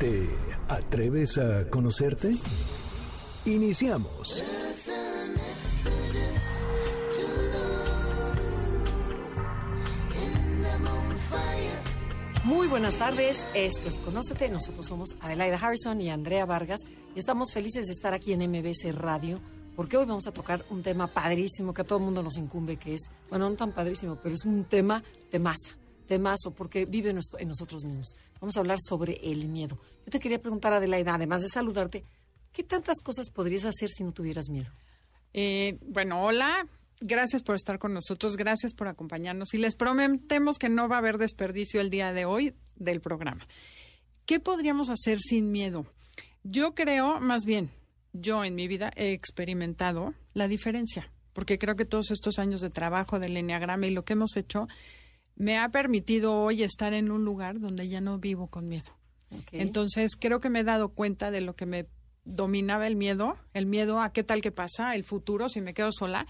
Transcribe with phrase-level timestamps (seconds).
[0.00, 0.30] ¿Te
[0.66, 2.34] atreves a conocerte?
[3.44, 4.42] Iniciamos.
[12.44, 16.80] Muy buenas tardes, esto es Conócete, nosotros somos Adelaida Harrison y Andrea Vargas
[17.14, 19.38] y estamos felices de estar aquí en MBC Radio
[19.76, 22.78] porque hoy vamos a tocar un tema padrísimo que a todo el mundo nos incumbe,
[22.78, 25.76] que es, bueno, no tan padrísimo, pero es un tema de masa,
[26.08, 28.16] de mazo, porque vive en nosotros mismos.
[28.40, 29.78] Vamos a hablar sobre el miedo.
[30.06, 32.04] Yo te quería preguntar, Adelaida, además de saludarte,
[32.52, 34.70] ¿qué tantas cosas podrías hacer si no tuvieras miedo?
[35.32, 36.66] Eh, bueno, hola,
[37.00, 40.98] gracias por estar con nosotros, gracias por acompañarnos y les prometemos que no va a
[40.98, 43.46] haber desperdicio el día de hoy del programa.
[44.26, 45.86] ¿Qué podríamos hacer sin miedo?
[46.42, 47.70] Yo creo, más bien,
[48.12, 52.70] yo en mi vida he experimentado la diferencia, porque creo que todos estos años de
[52.70, 54.66] trabajo del Enneagrama y lo que hemos hecho
[55.36, 58.92] me ha permitido hoy estar en un lugar donde ya no vivo con miedo.
[59.52, 61.86] Entonces, creo que me he dado cuenta de lo que me
[62.24, 65.90] dominaba el miedo, el miedo a qué tal que pasa, el futuro, si me quedo
[65.92, 66.26] sola,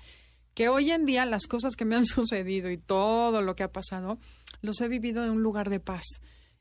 [0.54, 3.72] que hoy en día las cosas que me han sucedido y todo lo que ha
[3.72, 4.18] pasado,
[4.62, 6.04] los he vivido en un lugar de paz.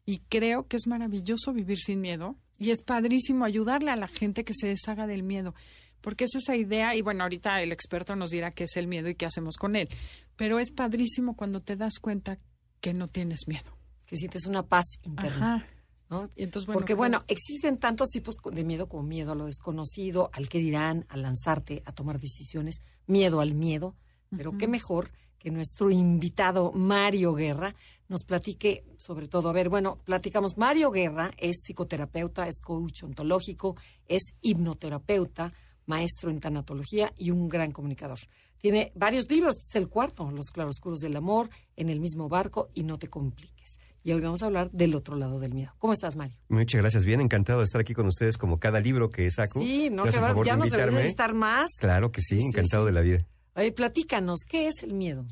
[0.05, 4.43] Y creo que es maravilloso vivir sin miedo y es padrísimo ayudarle a la gente
[4.43, 5.53] que se deshaga del miedo,
[6.01, 9.09] porque es esa idea, y bueno, ahorita el experto nos dirá qué es el miedo
[9.09, 9.89] y qué hacemos con él,
[10.35, 12.39] pero es padrísimo cuando te das cuenta
[12.81, 13.77] que no tienes miedo.
[14.05, 15.67] Que sientes una paz interna.
[16.09, 16.29] ¿no?
[16.35, 20.59] entonces, Porque bueno, existen tantos tipos de miedo como miedo a lo desconocido, al que
[20.59, 23.95] dirán, a lanzarte, a tomar decisiones, miedo al miedo,
[24.35, 27.75] pero qué mejor que nuestro invitado Mario Guerra
[28.09, 29.49] nos platique sobre todo.
[29.49, 30.57] A ver, bueno, platicamos.
[30.57, 33.75] Mario Guerra es psicoterapeuta, es coach ontológico,
[34.05, 35.53] es hipnoterapeuta,
[35.89, 38.19] maestro en tanatología y un gran comunicador.
[38.59, 42.69] Tiene varios libros, este es el cuarto, Los claroscuros del amor, En el mismo barco
[42.73, 43.77] y No te compliques.
[44.01, 45.73] Y hoy vamos a hablar del otro lado del miedo.
[45.77, 46.37] ¿Cómo estás, Mario?
[46.47, 49.59] Muchas gracias, bien encantado de estar aquí con ustedes como cada libro que saco.
[49.59, 50.11] Sí, no, que
[50.45, 51.71] ya nos debería estar más.
[51.79, 53.27] Claro que sí, encantado de la vida.
[53.55, 55.25] Oye, platícanos, ¿qué es el miedo?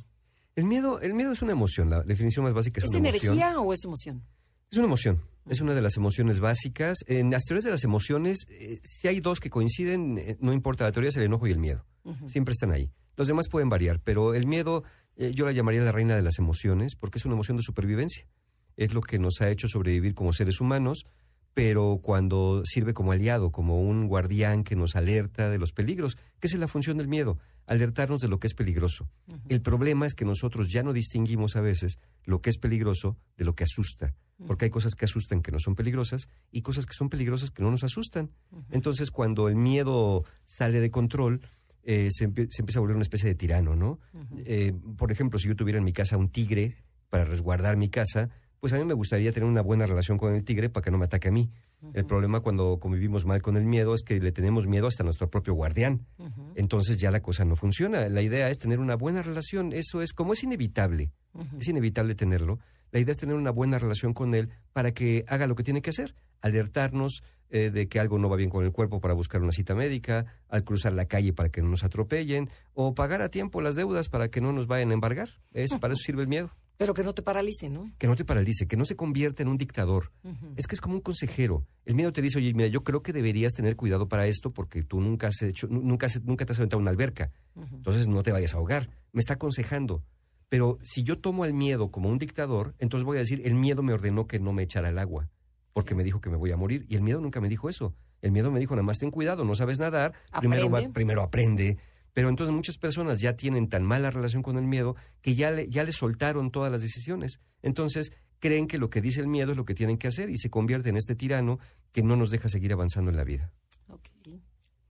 [0.56, 3.16] El miedo, el miedo es una emoción, la definición más básica es, una emoción.
[3.16, 4.24] ¿Es energía o es emoción?
[4.70, 6.98] Es una emoción, es una de las emociones básicas.
[7.08, 10.84] En las teorías de las emociones, eh, si hay dos que coinciden, eh, no importa,
[10.84, 11.86] la teoría es el enojo y el miedo.
[12.26, 12.90] Siempre están ahí.
[13.18, 14.84] Los demás pueden variar, pero el miedo
[15.18, 18.28] eh, yo la llamaría la reina de las emociones porque es una emoción de supervivencia.
[18.76, 21.06] Es lo que nos ha hecho sobrevivir como seres humanos,
[21.54, 26.48] pero cuando sirve como aliado, como un guardián que nos alerta de los peligros, que
[26.48, 29.10] es la función del miedo, alertarnos de lo que es peligroso.
[29.50, 33.46] El problema es que nosotros ya no distinguimos a veces lo que es peligroso de
[33.46, 34.14] lo que asusta,
[34.46, 37.64] porque hay cosas que asustan que no son peligrosas y cosas que son peligrosas que
[37.64, 38.30] no nos asustan.
[38.72, 41.42] Entonces, cuando el miedo sale de control,
[41.84, 44.00] eh, se, empieza a volver una especie de tirano, ¿no?
[44.46, 46.76] Eh, por ejemplo, si yo tuviera en mi casa un tigre
[47.10, 50.44] para resguardar mi casa, pues a mí me gustaría tener una buena relación con el
[50.44, 51.50] tigre para que no me ataque a mí.
[51.94, 55.06] El problema cuando convivimos mal con el miedo es que le tenemos miedo hasta a
[55.06, 56.08] nuestro propio guardián.
[56.56, 58.10] Entonces ya la cosa no funciona.
[58.10, 59.74] La idea es tener una buena relación.
[59.74, 61.12] Eso es como es inevitable.
[61.60, 62.60] Es inevitable tenerlo.
[62.98, 65.84] La idea es tener una buena relación con él para que haga lo que tiene
[65.84, 66.16] que hacer.
[66.42, 67.22] Alertarnos
[67.52, 70.26] eh, de que algo no va bien con el cuerpo para buscar una cita médica,
[70.50, 74.10] al cruzar la calle para que no nos atropellen, o pagar a tiempo las deudas
[74.10, 75.30] para que no nos vayan a embargar.
[75.54, 76.50] Es, para eso sirve el miedo.
[76.78, 77.92] Pero que no te paralice, ¿no?
[78.00, 80.12] Que no te paralice, que no se convierta en un dictador.
[80.56, 81.68] Es que es como un consejero.
[81.86, 84.82] El miedo te dice, oye, mira, yo creo que deberías tener cuidado para esto porque
[84.82, 87.32] tú nunca has hecho, nunca, nunca te has aventado una alberca.
[87.56, 88.90] Entonces no te vayas a ahogar.
[89.12, 90.04] Me está aconsejando.
[90.50, 93.84] Pero si yo tomo al miedo como un dictador, entonces voy a decir, el miedo
[93.84, 95.30] me ordenó que no me echara al agua
[95.74, 96.86] porque me dijo que me voy a morir.
[96.90, 97.94] Y el miedo nunca me dijo eso.
[98.22, 101.78] El miedo me dijo, nada más ten cuidado, no sabes nadar, primero, primero aprende
[102.18, 105.70] pero entonces muchas personas ya tienen tan mala relación con el miedo que ya le,
[105.70, 107.42] ya le soltaron todas las decisiones.
[107.62, 110.40] Entonces creen que lo que dice el miedo es lo que tienen que hacer y
[110.40, 111.60] se convierte en este tirano
[111.92, 113.54] que no nos deja seguir avanzando en la vida.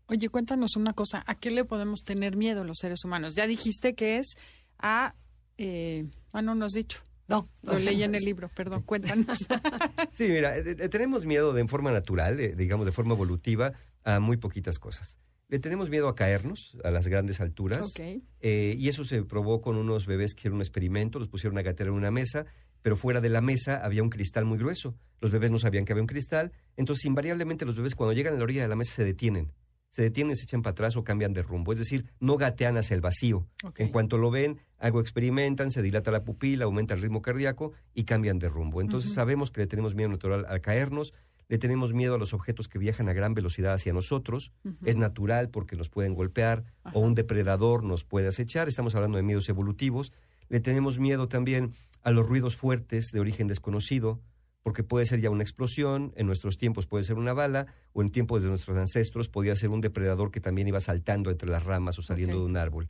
[0.06, 3.36] Oye, cuéntanos una cosa, ¿a qué le podemos tener miedo los seres humanos?
[3.36, 4.38] Ya dijiste que es
[4.80, 5.14] a...
[5.58, 7.02] Eh, ah, no, no has dicho.
[7.28, 9.40] No, lo leí en el libro, perdón, cuéntanos.
[10.14, 13.74] sí, mira, eh, eh, tenemos miedo de forma natural, digamos de forma evolutiva,
[14.06, 15.20] a muy poquitas cosas.
[15.50, 17.94] Le tenemos miedo a caernos a las grandes alturas.
[18.42, 21.62] Eh, y eso se probó con unos bebés que hicieron un experimento, los pusieron a
[21.62, 22.46] gatear en una mesa
[22.88, 24.96] pero fuera de la mesa había un cristal muy grueso.
[25.20, 28.38] Los bebés no sabían que había un cristal, entonces invariablemente los bebés cuando llegan a
[28.38, 29.52] la orilla de la mesa se detienen.
[29.90, 31.72] Se detienen, se echan para atrás o cambian de rumbo.
[31.72, 33.48] Es decir, no gatean hacia el vacío.
[33.78, 38.04] En cuanto lo ven, algo experimentan, se dilata la pupila, aumenta el ritmo cardíaco y
[38.04, 38.82] cambian de rumbo.
[38.82, 41.14] Entonces sabemos que le tenemos miedo natural al caernos,
[41.50, 44.52] le tenemos miedo a los objetos que viajan a gran velocidad hacia nosotros.
[44.84, 46.98] Es natural porque nos pueden golpear Ajá.
[46.98, 48.68] o un depredador nos puede acechar.
[48.68, 50.12] Estamos hablando de miedos evolutivos.
[50.50, 51.74] Le tenemos miedo también
[52.04, 54.20] a los ruidos fuertes de origen desconocido,
[54.68, 58.10] porque puede ser ya una explosión, en nuestros tiempos puede ser una bala, o en
[58.10, 61.98] tiempos de nuestros ancestros podía ser un depredador que también iba saltando entre las ramas
[62.00, 62.90] o saliendo de un árbol.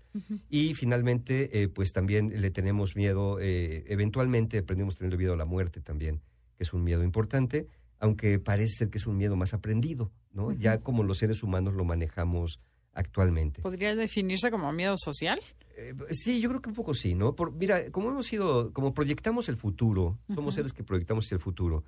[0.50, 5.46] Y finalmente, eh, pues también le tenemos miedo, eh, eventualmente aprendemos teniendo miedo a la
[5.46, 6.24] muerte también,
[6.56, 7.68] que es un miedo importante,
[8.00, 10.54] aunque parece ser que es un miedo más aprendido, ¿no?
[10.54, 12.60] Ya como los seres humanos lo manejamos
[12.94, 13.62] actualmente.
[13.62, 15.40] ¿Podría definirse como miedo social?
[15.80, 17.36] Eh, sí, yo creo que un poco sí, ¿no?
[17.36, 21.84] Por, mira, como hemos sido, como proyectamos el futuro, somos seres que proyectamos el futuro,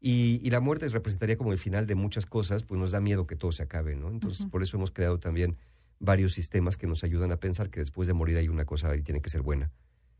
[0.00, 3.26] y, y la muerte representaría como el final de muchas cosas, pues nos da miedo
[3.26, 4.08] que todo se acabe, ¿no?
[4.08, 5.56] Entonces, por eso hemos creado también
[5.98, 9.02] varios sistemas que nos ayudan a pensar que después de morir hay una cosa y
[9.02, 9.70] tiene que ser buena,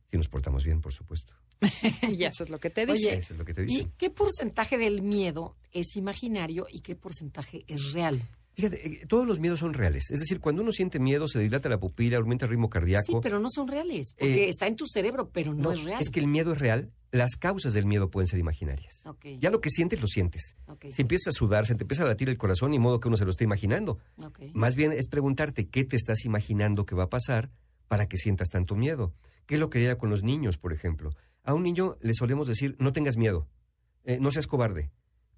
[0.07, 1.35] si nos portamos bien, por supuesto.
[2.09, 3.09] y eso es lo que te dice.
[3.09, 3.93] Oye, Eso es lo que te ¿Y dicen.
[3.97, 8.21] qué porcentaje del miedo es imaginario y qué porcentaje es real?
[8.55, 10.11] Fíjate, eh, todos los miedos son reales.
[10.11, 13.07] Es decir, cuando uno siente miedo, se dilata la pupila, aumenta el ritmo cardíaco.
[13.07, 15.83] Sí, pero no son reales, porque Eh, está en tu cerebro, pero no, no, es
[15.85, 16.03] real.
[16.13, 19.05] que el miedo es real, las causas del miedo pueden ser imaginarias.
[19.41, 20.57] Ya lo que sientes, lo sientes.
[20.91, 23.17] Si empiezas a sudar, se te empieza a latir el corazón, y modo que uno
[23.17, 23.99] se lo esté imaginando.
[24.53, 27.51] Más bien es preguntarte qué te estás imaginando que va a pasar
[27.89, 29.15] para que sientas tanto miedo.
[29.47, 31.11] ¿Qué es lo que con los niños, por ejemplo?
[31.43, 33.49] A un niño le solemos decir, no tengas miedo,
[34.05, 34.91] eh, no seas cobarde,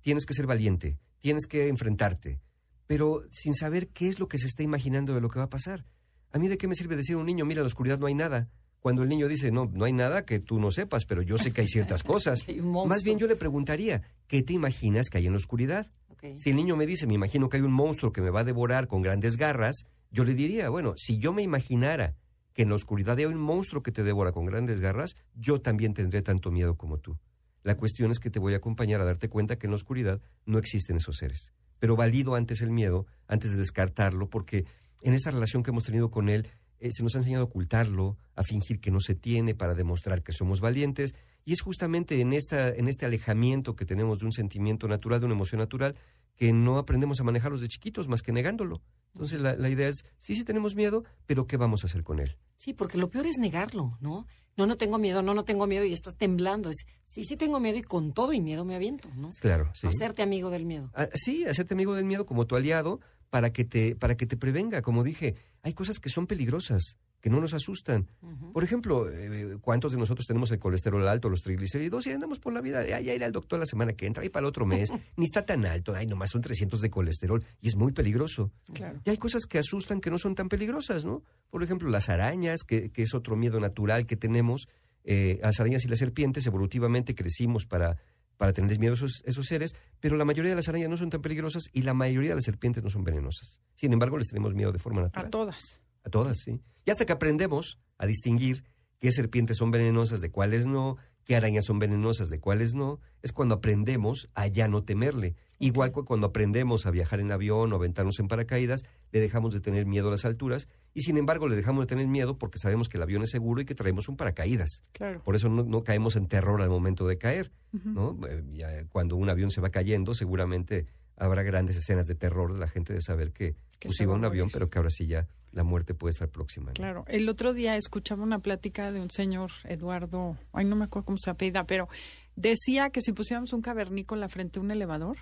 [0.02, 2.40] tienes que ser valiente, tienes que enfrentarte,
[2.86, 5.50] pero sin saber qué es lo que se está imaginando de lo que va a
[5.50, 5.84] pasar.
[6.31, 8.06] A mí de qué me sirve decir a un niño, mira, en la oscuridad no
[8.06, 8.48] hay nada,
[8.84, 11.52] cuando el niño dice, no, no hay nada que tú no sepas, pero yo sé
[11.52, 12.44] que hay ciertas cosas.
[12.62, 15.90] Más bien yo le preguntaría, ¿qué te imaginas que hay en la oscuridad?
[16.36, 18.44] Si el niño me dice, me imagino que hay un monstruo que me va a
[18.44, 22.14] devorar con grandes garras, yo le diría, bueno, si yo me imaginara
[22.52, 25.94] que en la oscuridad hay un monstruo que te devora con grandes garras, yo también
[25.94, 27.19] tendré tanto miedo como tú.
[27.62, 30.20] La cuestión es que te voy a acompañar a darte cuenta que en la oscuridad
[30.44, 31.54] no existen esos seres.
[31.79, 34.65] Pero valido antes el miedo, antes de descartarlo, porque
[35.03, 36.49] en esta relación que hemos tenido con él,
[36.81, 40.23] eh, se nos ha enseñado a ocultarlo, a fingir que no se tiene para demostrar
[40.23, 44.32] que somos valientes, y es justamente en, esta, en este alejamiento que tenemos de un
[44.32, 45.94] sentimiento natural, de una emoción natural,
[46.37, 48.81] que no aprendemos a manejarlos de chiquitos más que negándolo.
[49.14, 52.20] Entonces la, la idea es, sí, sí tenemos miedo, pero ¿qué vamos a hacer con
[52.20, 52.37] él?
[52.56, 54.26] Sí, porque lo peor es negarlo, ¿no?
[54.56, 56.70] No, no tengo miedo, no, no tengo miedo y estás temblando.
[56.70, 59.31] Es, sí, sí tengo miedo y con todo y miedo me aviento, ¿no?
[59.40, 59.87] Claro, sí.
[59.87, 60.90] Hacerte amigo del miedo.
[60.94, 63.00] Ah, sí, hacerte amigo del miedo como tu aliado
[63.31, 64.81] para que te, para que te prevenga.
[64.82, 68.06] Como dije, hay cosas que son peligrosas, que no nos asustan.
[68.53, 72.53] Por ejemplo, eh, ¿cuántos de nosotros tenemos el colesterol alto, los triglicéridos y andamos por
[72.53, 72.81] la vida?
[72.81, 74.91] Ay, ya iré al doctor la semana que entra y para el otro mes.
[75.17, 78.53] Ni está tan alto, ay, nomás son 300 de colesterol y es muy peligroso.
[78.75, 79.00] Claro.
[79.06, 81.23] Y hay cosas que asustan que no son tan peligrosas, ¿no?
[81.49, 84.69] Por ejemplo, las arañas, que, que es otro miedo natural que tenemos.
[85.05, 87.97] Eh, las arañas y las serpientes, evolutivamente crecimos para,
[88.37, 91.09] para tener miedo a esos, esos seres, pero la mayoría de las arañas no son
[91.09, 93.62] tan peligrosas y la mayoría de las serpientes no son venenosas.
[93.76, 95.25] Sin embargo, les tenemos miedo de forma natural.
[95.25, 95.81] A todas.
[96.04, 96.60] A todas, sí.
[96.84, 98.64] Y hasta que aprendemos a distinguir
[99.00, 103.32] qué serpientes son venenosas de cuáles no, qué arañas son venenosas de cuáles no, es
[103.32, 105.34] cuando aprendemos a ya no temerle.
[105.58, 109.60] Igual que cuando aprendemos a viajar en avión o aventarnos en paracaídas, le dejamos de
[109.60, 112.88] tener miedo a las alturas y sin embargo le dejamos de tener miedo porque sabemos
[112.88, 114.82] que el avión es seguro y que traemos un paracaídas.
[114.92, 115.23] Claro.
[115.23, 117.52] Por eso no, no caemos en terror al momento de caer.
[117.73, 118.18] ¿no?
[118.28, 122.58] Eh, ya cuando un avión se va cayendo, seguramente habrá grandes escenas de terror de
[122.58, 125.26] la gente de saber que, Que pues iba un avión, pero que ahora sí ya
[125.54, 126.66] la muerte puede estar próxima.
[126.66, 126.73] ¿no?
[126.75, 127.04] Claro.
[127.06, 131.18] El otro día escuchaba una plática de un señor, Eduardo, ay, no me acuerdo cómo
[131.18, 131.88] se apellida, pero
[132.37, 135.16] decía que si pusiéramos un cavernícola frente a un elevador,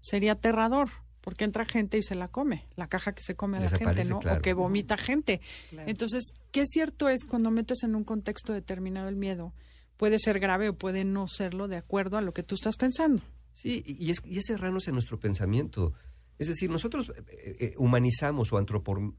[0.00, 0.90] sería aterrador,
[1.22, 4.04] porque entra gente y se la come, la caja que se come a la gente,
[4.04, 4.20] ¿no?
[4.20, 4.38] claro.
[4.38, 5.40] O que vomita gente.
[5.70, 5.88] Claro.
[5.88, 9.54] Entonces, ¿qué cierto es cuando metes en un contexto determinado el miedo?
[9.96, 13.22] Puede ser grave o puede no serlo de acuerdo a lo que tú estás pensando.
[13.52, 15.94] Sí, y, y es, y es errarnos en nuestro pensamiento.
[16.38, 18.58] Es decir, nosotros eh, eh, humanizamos o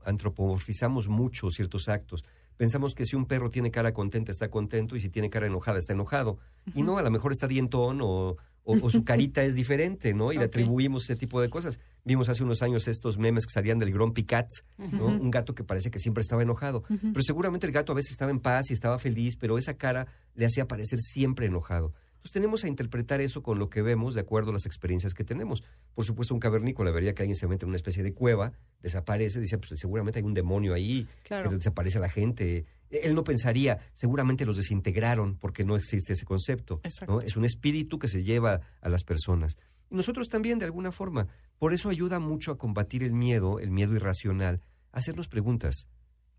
[0.06, 2.24] antropomorfizamos mucho ciertos actos.
[2.58, 5.78] Pensamos que si un perro tiene cara contenta está contento y si tiene cara enojada
[5.78, 6.38] está enojado.
[6.74, 10.32] Y no, a lo mejor está dientón o, o- o su carita es diferente, ¿no?
[10.32, 11.80] Y le atribuimos ese tipo de cosas.
[12.06, 15.06] Vimos hace unos años estos memes que salían del Grumpy Cat, ¿no?
[15.08, 16.84] Un gato que parece que siempre estaba enojado.
[16.88, 20.08] Pero seguramente el gato a veces estaba en paz y estaba feliz, pero esa cara
[20.34, 21.92] le hacía parecer siempre enojado.
[22.26, 25.24] Entonces tenemos a interpretar eso con lo que vemos de acuerdo a las experiencias que
[25.24, 25.62] tenemos.
[25.94, 28.52] Por supuesto, un cavernícola vería que alguien se mete en una especie de cueva,
[28.82, 31.52] desaparece, dice, pues seguramente hay un demonio ahí, Claro.
[31.52, 32.66] que desaparece a la gente.
[32.90, 36.82] Él no pensaría, seguramente los desintegraron porque no existe ese concepto.
[37.24, 39.56] Es un espíritu que se lleva a las personas.
[39.92, 41.28] Y nosotros también, de alguna forma.
[41.60, 45.88] Por eso ayuda mucho a combatir el miedo, el miedo irracional, a hacernos preguntas.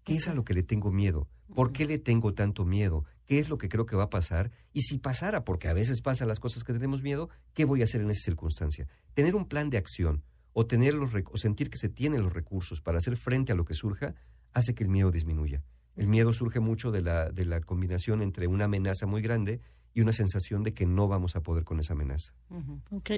[0.02, 1.28] ¿Qué es a lo que le tengo miedo?
[1.54, 3.04] ¿Por qué le tengo tanto miedo?
[3.26, 4.50] ¿Qué es lo que creo que va a pasar?
[4.72, 7.84] Y si pasara, porque a veces pasan las cosas que tenemos miedo, ¿qué voy a
[7.84, 8.86] hacer en esa circunstancia?
[9.14, 12.80] Tener un plan de acción o, tener los, o sentir que se tienen los recursos
[12.80, 14.14] para hacer frente a lo que surja,
[14.52, 15.62] hace que el miedo disminuya.
[15.96, 19.60] El miedo surge mucho de la, de la combinación entre una amenaza muy grande
[19.92, 22.32] y una sensación de que no vamos a poder con esa amenaza.
[22.50, 22.80] Ujú.
[22.90, 23.10] Ok.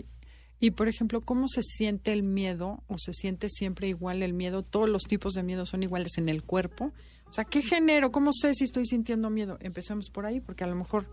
[0.60, 4.62] Y, por ejemplo, ¿cómo se siente el miedo o se siente siempre igual el miedo?
[4.62, 6.92] ¿Todos los tipos de miedo son iguales en el cuerpo?
[7.28, 8.10] O sea, ¿qué genero?
[8.10, 9.58] ¿Cómo sé si estoy sintiendo miedo?
[9.60, 11.06] Empezamos por ahí, porque a lo mejor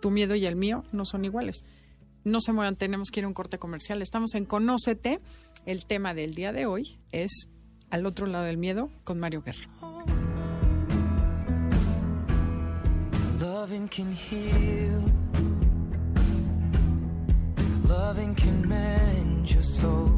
[0.00, 1.64] tu miedo y el mío no son iguales.
[2.24, 4.02] No se muevan, tenemos que ir a un corte comercial.
[4.02, 5.18] Estamos en Conócete.
[5.64, 7.48] El tema del día de hoy es
[7.90, 9.68] Al otro lado del miedo con Mario Guerra.
[13.40, 15.04] Loving can heal.
[17.88, 20.17] Loving can mend your soul.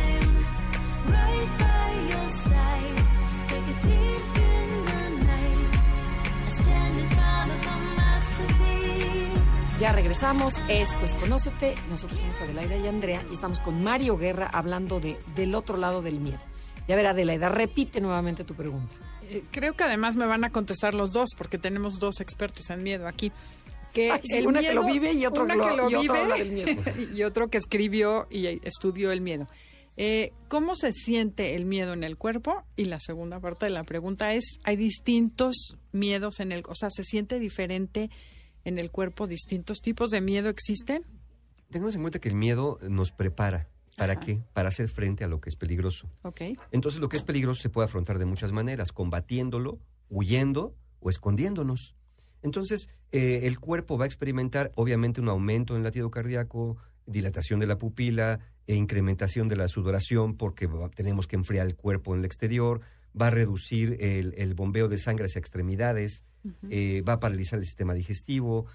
[9.81, 14.45] Ya regresamos, esto es Conócete, nosotros somos Adelaida y Andrea y estamos con Mario Guerra
[14.45, 16.37] hablando de del otro lado del miedo.
[16.87, 18.93] Y a ver, Adelaida, repite nuevamente tu pregunta.
[19.31, 22.83] Eh, creo que además me van a contestar los dos, porque tenemos dos expertos en
[22.83, 23.31] miedo aquí.
[23.91, 26.01] Que Ay, sí, una que lo vive y otro que lo- que lo y otro
[26.01, 26.81] vive habla del miedo.
[27.15, 29.47] y otro que escribió y estudió el miedo.
[29.97, 32.63] Eh, ¿Cómo se siente el miedo en el cuerpo?
[32.75, 36.89] Y la segunda parte de la pregunta es, ¿hay distintos miedos en el, o sea,
[36.91, 38.09] se siente diferente
[38.63, 39.27] en el cuerpo?
[39.27, 41.05] ¿Distintos tipos de miedo existen?
[41.69, 43.67] Tengamos en cuenta que el miedo nos prepara.
[43.97, 44.21] ¿Para Ajá.
[44.21, 44.41] qué?
[44.53, 46.09] Para hacer frente a lo que es peligroso.
[46.23, 46.41] Ok.
[46.71, 51.95] Entonces lo que es peligroso se puede afrontar de muchas maneras, combatiéndolo, huyendo o escondiéndonos.
[52.41, 57.59] Entonces eh, el cuerpo va a experimentar obviamente un aumento en el latido cardíaco, dilatación
[57.59, 62.19] de la pupila e incrementación de la sudoración porque tenemos que enfriar el cuerpo en
[62.19, 62.81] el exterior,
[63.19, 66.23] va a reducir el, el bombeo de sangre hacia extremidades,
[66.69, 68.65] eh, va a paralizar el sistema digestivo,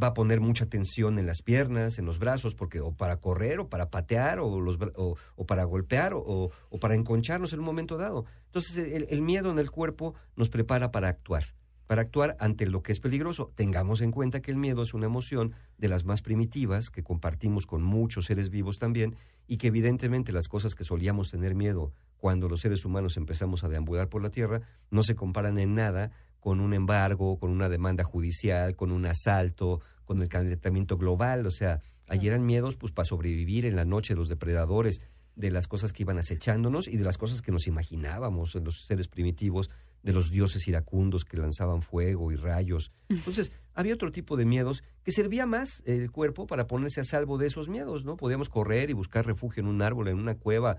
[0.00, 3.60] va a poner mucha tensión en las piernas, en los brazos, porque o para correr,
[3.60, 7.60] o para patear, o, los, o, o para golpear, o, o- o para enconcharnos en
[7.60, 8.26] un momento dado.
[8.46, 11.54] Entonces, el, el miedo en el cuerpo nos prepara para actuar,
[11.86, 13.52] para actuar ante lo que es peligroso.
[13.54, 17.64] Tengamos en cuenta que el miedo es una emoción de las más primitivas, que compartimos
[17.66, 19.16] con muchos seres vivos también,
[19.48, 23.68] y que evidentemente las cosas que solíamos tener miedo cuando los seres humanos empezamos a
[23.68, 28.04] deambular por la Tierra, no se comparan en nada con un embargo, con una demanda
[28.04, 31.46] judicial, con un asalto, con el calentamiento global.
[31.46, 35.00] O sea, ahí eran miedos pues para sobrevivir en la noche de los depredadores,
[35.34, 38.84] de las cosas que iban acechándonos y de las cosas que nos imaginábamos en los
[38.86, 39.70] seres primitivos,
[40.02, 42.92] de los dioses iracundos que lanzaban fuego y rayos.
[43.08, 47.38] Entonces, había otro tipo de miedos que servía más el cuerpo para ponerse a salvo
[47.38, 48.16] de esos miedos, ¿no?
[48.16, 50.78] Podíamos correr y buscar refugio en un árbol, en una cueva,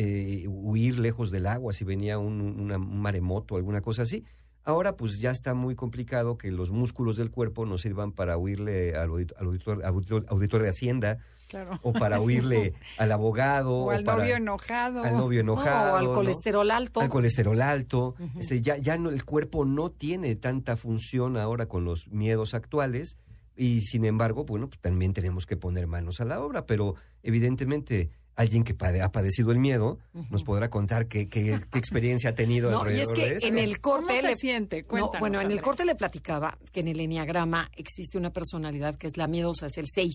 [0.00, 4.24] eh, huir lejos del agua si venía un, una- un maremoto, alguna cosa así.
[4.62, 8.94] Ahora pues ya está muy complicado que los músculos del cuerpo nos sirvan para huirle
[8.94, 11.80] al, audit- al auditor, auditor- auditor de Hacienda Claro.
[11.82, 15.02] o para huirle al abogado O al para- novio enojado.
[15.02, 16.14] al novio enojado o al ¿no?
[16.14, 17.00] colesterol alto.
[17.00, 18.14] al colesterol alto.
[18.38, 23.16] Este, ya ya no, el cuerpo no tiene tanta función ahora con los miedos actuales
[23.56, 28.10] y sin embargo, bueno, pues también tenemos que poner manos a la obra, pero evidentemente
[28.38, 29.98] alguien que pade- ha padecido el miedo
[30.30, 33.46] nos podrá contar qué, qué- qué experiencia ha tenido No, y es de que esto.
[33.48, 34.82] en el ¿Cómo corte se le- siente?
[34.82, 38.96] No, Cuéntanos, bueno, en el corte le platicaba que en el enneagrama existe una personalidad
[38.96, 40.14] que es la miedosa, es el 6,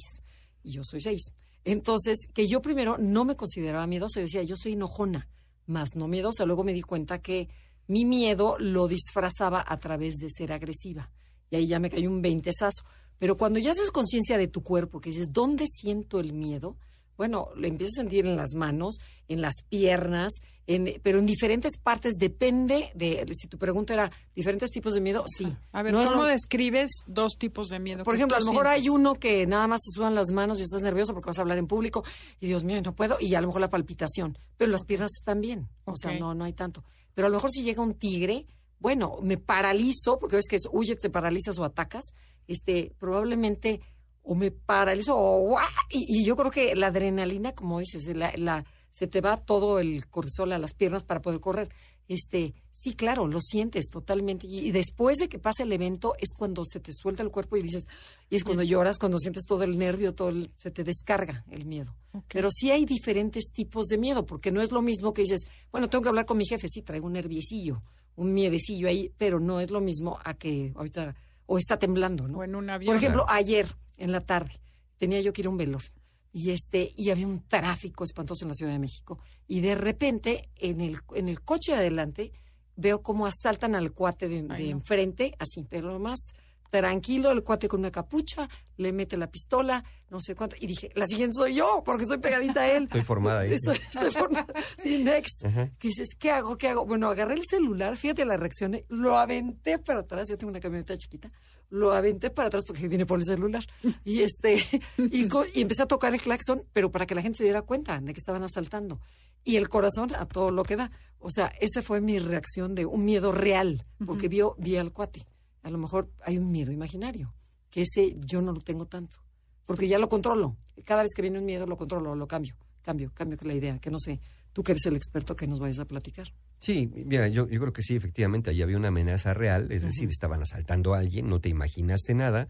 [0.63, 1.31] y yo soy 6.
[1.65, 5.27] Entonces, que yo primero no me consideraba miedosa, yo decía, yo soy enojona,
[5.65, 6.45] más no miedosa.
[6.45, 7.47] Luego me di cuenta que
[7.87, 11.09] mi miedo lo disfrazaba a través de ser agresiva.
[11.49, 12.83] Y ahí ya me cayó un veintesazo.
[13.19, 16.77] Pero cuando ya haces conciencia de tu cuerpo, que dices, ¿dónde siento el miedo?
[17.17, 20.33] Bueno, lo empiezas a sentir en las manos, en las piernas,
[20.65, 22.13] en, pero en diferentes partes.
[22.17, 25.55] Depende de, si tu pregunta era diferentes tipos de miedo, sí.
[25.71, 28.03] A ver, No ¿cómo lo- describes dos tipos de miedo?
[28.03, 30.63] por ejemplo, a lo mejor hay uno que nada más te sudan las manos y
[30.63, 32.03] estás nervioso porque vas a hablar en público
[32.39, 35.41] y Dios mío, no puedo, y a lo mejor la palpitación, pero las piernas están
[35.41, 36.83] bien, o sea, no, no hay tanto.
[37.13, 38.47] Pero a lo mejor si llega un tigre,
[38.79, 42.13] bueno, me paralizo, porque ves que es huye, te paralizas o atacas,
[42.47, 43.79] este, probablemente
[44.23, 45.57] o me paralizo o
[45.91, 49.79] y, y yo creo que la adrenalina, como dices, la, la- se te va todo
[49.79, 51.69] el cortisol a las piernas para poder correr.
[52.07, 54.45] Este, sí, claro, lo sientes totalmente.
[54.45, 57.57] Y, y después de que pasa el evento es cuando se te suelta el cuerpo
[57.57, 57.87] y dices,
[58.29, 61.65] y es cuando lloras, cuando sientes todo el nervio, todo el- se te descarga el
[61.65, 61.95] miedo.
[62.27, 65.89] Pero sí hay diferentes tipos de miedo, porque no es lo mismo que dices, bueno,
[65.89, 67.81] tengo que hablar con mi jefe, sí, traigo un nerviecillo,
[68.15, 71.15] un miedecillo ahí, pero no es lo mismo a que ahorita,
[71.47, 72.37] o está temblando, ¿no?
[72.39, 72.89] O en un avión.
[72.93, 73.65] Por ejemplo, ayer
[73.97, 74.59] en la tarde.
[74.97, 75.89] Tenía yo que ir a un velorio
[76.31, 79.19] y este y había un tráfico espantoso en la Ciudad de México.
[79.47, 82.31] Y de repente en el en el coche de adelante
[82.75, 86.33] veo cómo asaltan al cuate de, de enfrente, así, pero más
[86.81, 90.89] tranquilo, el cuate con una capucha, le mete la pistola, no sé cuánto, y dije,
[90.95, 92.83] la siguiente soy yo, porque estoy pegadita a él.
[92.85, 93.53] Estoy formada ahí.
[93.53, 94.47] Estoy, estoy formada.
[94.81, 95.43] Sí, next.
[95.77, 96.57] Que dices, ¿qué hago?
[96.57, 96.83] ¿Qué hago?
[96.85, 98.85] Bueno, agarré el celular, fíjate la reacción, ¿eh?
[98.89, 101.29] lo aventé para atrás, yo tengo una camioneta chiquita,
[101.69, 103.63] lo aventé para atrás porque viene por el celular.
[104.03, 104.65] Y este,
[104.97, 107.99] y, y empecé a tocar el claxon, pero para que la gente se diera cuenta
[107.99, 108.99] de que estaban asaltando.
[109.43, 110.89] Y el corazón a todo lo que da.
[111.19, 115.27] O sea, esa fue mi reacción de un miedo real, porque vio, vi al cuate.
[115.63, 117.33] A lo mejor hay un miedo imaginario,
[117.69, 119.17] que ese yo no lo tengo tanto,
[119.65, 120.55] porque ya lo controlo.
[120.85, 123.89] Cada vez que viene un miedo lo controlo, lo cambio, cambio, cambio la idea, que
[123.89, 124.19] no sé,
[124.51, 126.33] tú que eres el experto que nos vayas a platicar.
[126.59, 130.09] Sí, mira, yo, yo creo que sí, efectivamente, ahí había una amenaza real, es decir,
[130.09, 132.47] estaban asaltando a alguien, no te imaginaste nada,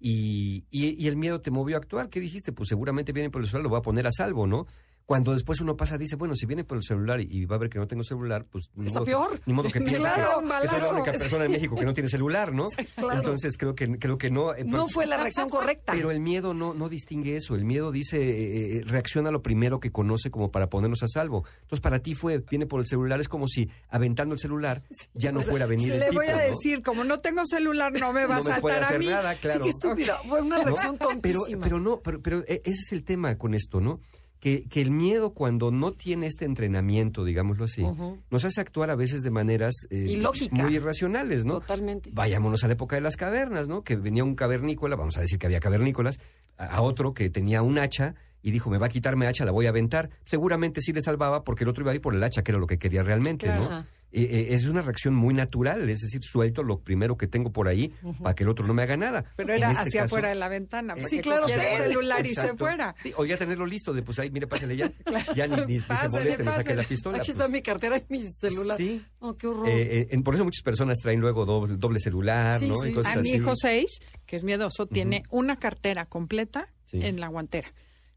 [0.00, 2.10] y, y, y el miedo te movió a actuar.
[2.10, 2.52] ¿Qué dijiste?
[2.52, 4.66] Pues seguramente viene por el celular, lo voy a poner a salvo, ¿no?
[5.06, 7.58] Cuando después uno pasa, dice, bueno, si viene por el celular y, y va a
[7.58, 9.40] ver que no tengo celular, pues ni Está modo, peor.
[9.44, 11.92] Ni modo que piense Claro, que, que soy la única persona en México que no
[11.92, 12.70] tiene celular, ¿no?
[12.96, 13.12] claro.
[13.18, 14.54] Entonces creo que, creo que no.
[14.54, 15.92] eh, No fue la reacción correcta.
[15.92, 17.54] Pero el miedo no, no distingue eso.
[17.54, 21.08] El miedo dice, eh, eh, reacciona a lo primero que conoce como para ponernos a
[21.08, 21.44] salvo.
[21.60, 24.82] Entonces, para ti fue, viene por el celular, es como si aventando el celular
[25.12, 26.42] ya no fuera a venir el Le tipo, voy a ¿no?
[26.44, 28.98] decir, como no tengo celular, no me va no a me puede saltar a hacer
[29.00, 29.06] mí.
[29.08, 29.64] nada, claro.
[29.64, 30.16] Sí, qué estúpida.
[30.26, 31.62] Fue una reacción Pero, tontísima.
[31.62, 34.00] pero no, pero, pero eh, ese es el tema con esto, ¿no?
[34.44, 37.82] Que, que el miedo cuando no tiene este entrenamiento, digámoslo así,
[38.30, 41.60] nos hace actuar a veces de maneras eh, muy irracionales, ¿no?
[41.60, 42.10] Totalmente.
[42.12, 43.82] Vayámonos a la época de las cavernas, ¿no?
[43.84, 46.18] Que venía un cavernícola, vamos a decir que había cavernícolas,
[46.58, 49.46] a, a otro que tenía un hacha y dijo, me va a quitar mi hacha,
[49.46, 50.10] la voy a aventar.
[50.24, 52.58] Seguramente sí le salvaba porque el otro iba a ir por el hacha, que era
[52.58, 53.70] lo que quería realmente, Claro.
[53.70, 53.86] ¿no?
[54.16, 57.66] Eh, eh, es una reacción muy natural, es decir, suelto lo primero que tengo por
[57.68, 59.24] ahí para que el otro no me haga nada.
[59.36, 62.54] Pero era este hacia afuera de la ventana, para Sí, claro, el celular y se
[62.56, 62.94] fuera.
[63.02, 64.92] Sí, o ya tenerlo listo, de pues ahí, mire, pásale ya.
[65.34, 67.18] Ya ni, ni- ni se moleste, me saque la pistola.
[67.18, 67.36] Aquí pues.
[67.40, 68.76] está mi cartera y mi celular.
[68.76, 69.04] Sí.
[69.18, 69.68] Oh, qué horror.
[69.68, 72.76] Eh, eh, por eso muchas personas traen luego doble, doble celular, Sí, ¿no?
[72.82, 72.90] sí.
[72.90, 77.26] Y cosas A mi hijo 6, que es miedoso, tiene una cartera completa en la
[77.26, 77.72] guantera,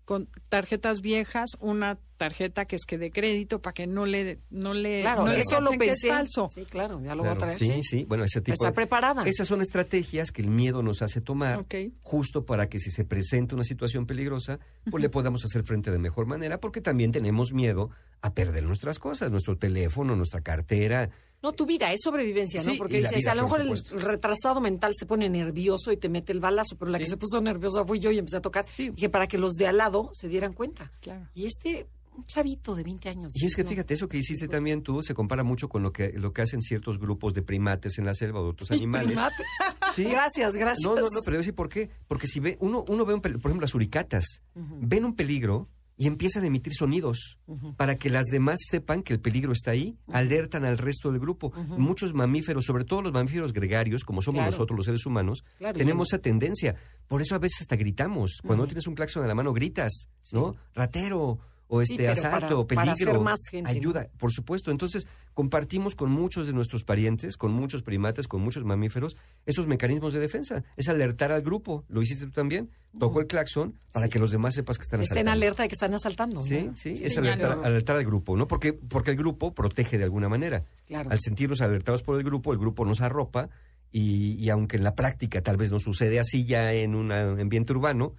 [0.08, 4.74] con tarjetas viejas, una tarjeta que es que de crédito para que no le no
[4.74, 6.08] le claro, no le eso lo cachen que es pensé.
[6.08, 6.48] falso.
[6.48, 7.60] Sí, claro, ya lo Claro, voy a traer.
[7.60, 9.24] sí, sí, bueno, ese tipo Está de- preparada.
[9.28, 11.76] Esas son estrategias que el miedo nos hace tomar Ok.
[12.04, 16.00] justo para que si se presenta una situación peligrosa, pues le podamos hacer frente de
[16.00, 17.90] mejor manera, porque también tenemos miedo
[18.22, 21.10] a perder nuestras cosas, nuestro teléfono, nuestra cartera.
[21.44, 22.72] No, tu vida es sobrevivencia, ¿no?
[22.72, 26.10] Sí, Porque dices, vida, a lo mejor el retrasado mental se pone nervioso y te
[26.10, 27.04] mete el balazo, pero la Sí.
[27.04, 28.66] que se puso nerviosa fui yo y empecé a tocar.
[28.66, 28.90] Sí.
[28.90, 30.92] Dije, para que los de al lado se dieran cuenta.
[31.00, 31.28] Claro.
[31.36, 33.34] Y este, un chavito de 20 años.
[33.36, 33.70] Y es que no.
[33.70, 36.64] fíjate, eso que hiciste también tú se compara mucho con lo que, lo que hacen
[36.64, 39.08] ciertos grupos de primates en la selva o de otros animales.
[39.14, 39.46] Primates.
[39.96, 40.04] Sí.
[40.04, 40.84] Gracias, gracias.
[40.84, 41.90] No, no, no, pero yo sí, ¿por qué?
[42.08, 46.06] Porque si ve, uno, uno ve, un por ejemplo, las uricatas, ven un peligro y
[46.08, 47.40] empiezan a emitir sonidos
[47.76, 51.52] para que las demás sepan que el peligro está ahí, alertan al resto del grupo.
[51.78, 54.52] Muchos mamíferos, sobre todo los mamíferos gregarios, como somos Claro.
[54.52, 56.76] nosotros los seres humanos, Claro, tenemos esa tendencia.
[57.08, 58.40] Por eso a veces hasta gritamos.
[58.46, 60.56] Cuando no tienes un claxon en la mano, gritas, ¿no?
[60.76, 61.40] Ratero.
[61.70, 63.78] O Sí, este asalto, para peligro, hacer más gente, ¿no?
[63.78, 64.72] ayuda, por supuesto.
[64.72, 70.14] Entonces, compartimos con muchos de nuestros parientes, con muchos primates, con muchos mamíferos, esos mecanismos
[70.14, 70.64] de defensa.
[70.78, 71.84] Es alertar al grupo.
[71.90, 72.70] Lo hiciste tú también.
[72.98, 75.32] Tocó el claxon para que los demás sepas que están Estén asaltando.
[75.32, 76.42] alerta de que están asaltando.
[76.42, 76.78] Sí, ¿no?
[76.78, 78.48] sí, es Sí, alertar, alertar al grupo, ¿no?
[78.48, 80.64] Porque, porque el grupo protege de alguna manera.
[80.88, 81.12] Claro.
[81.12, 83.50] Al sentirnos alertados por el grupo, el grupo nos arropa
[83.92, 87.74] y, y aunque en la práctica tal vez no sucede así ya en un ambiente
[87.74, 88.14] urbano,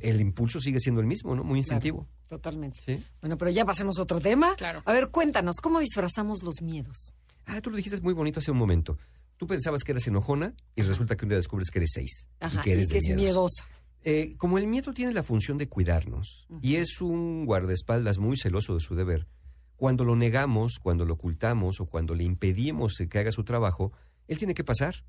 [0.00, 1.44] el impulso sigue siendo el mismo, ¿no?
[1.44, 2.04] Muy instintivo.
[2.04, 2.80] Claro, totalmente.
[2.84, 3.04] Sí.
[3.20, 4.54] Bueno, pero ya pasemos a otro tema.
[4.56, 4.82] Claro.
[4.84, 7.14] A ver, cuéntanos, ¿cómo disfrazamos los miedos?
[7.46, 8.98] Ah, tú lo dijiste muy bonito hace un momento.
[9.36, 12.60] Tú pensabas que eras enojona y resulta que un día descubres que eres seis Ajá,
[12.60, 13.22] y que eres de es miedos.
[13.22, 13.64] miedosa.
[14.04, 18.74] Eh, como el miedo tiene la función de cuidarnos y es un guardaespaldas muy celoso
[18.74, 19.26] de su deber,
[19.76, 23.92] cuando lo negamos, cuando lo ocultamos o cuando le impedimos que haga su trabajo,
[24.28, 25.04] él tiene que pasar.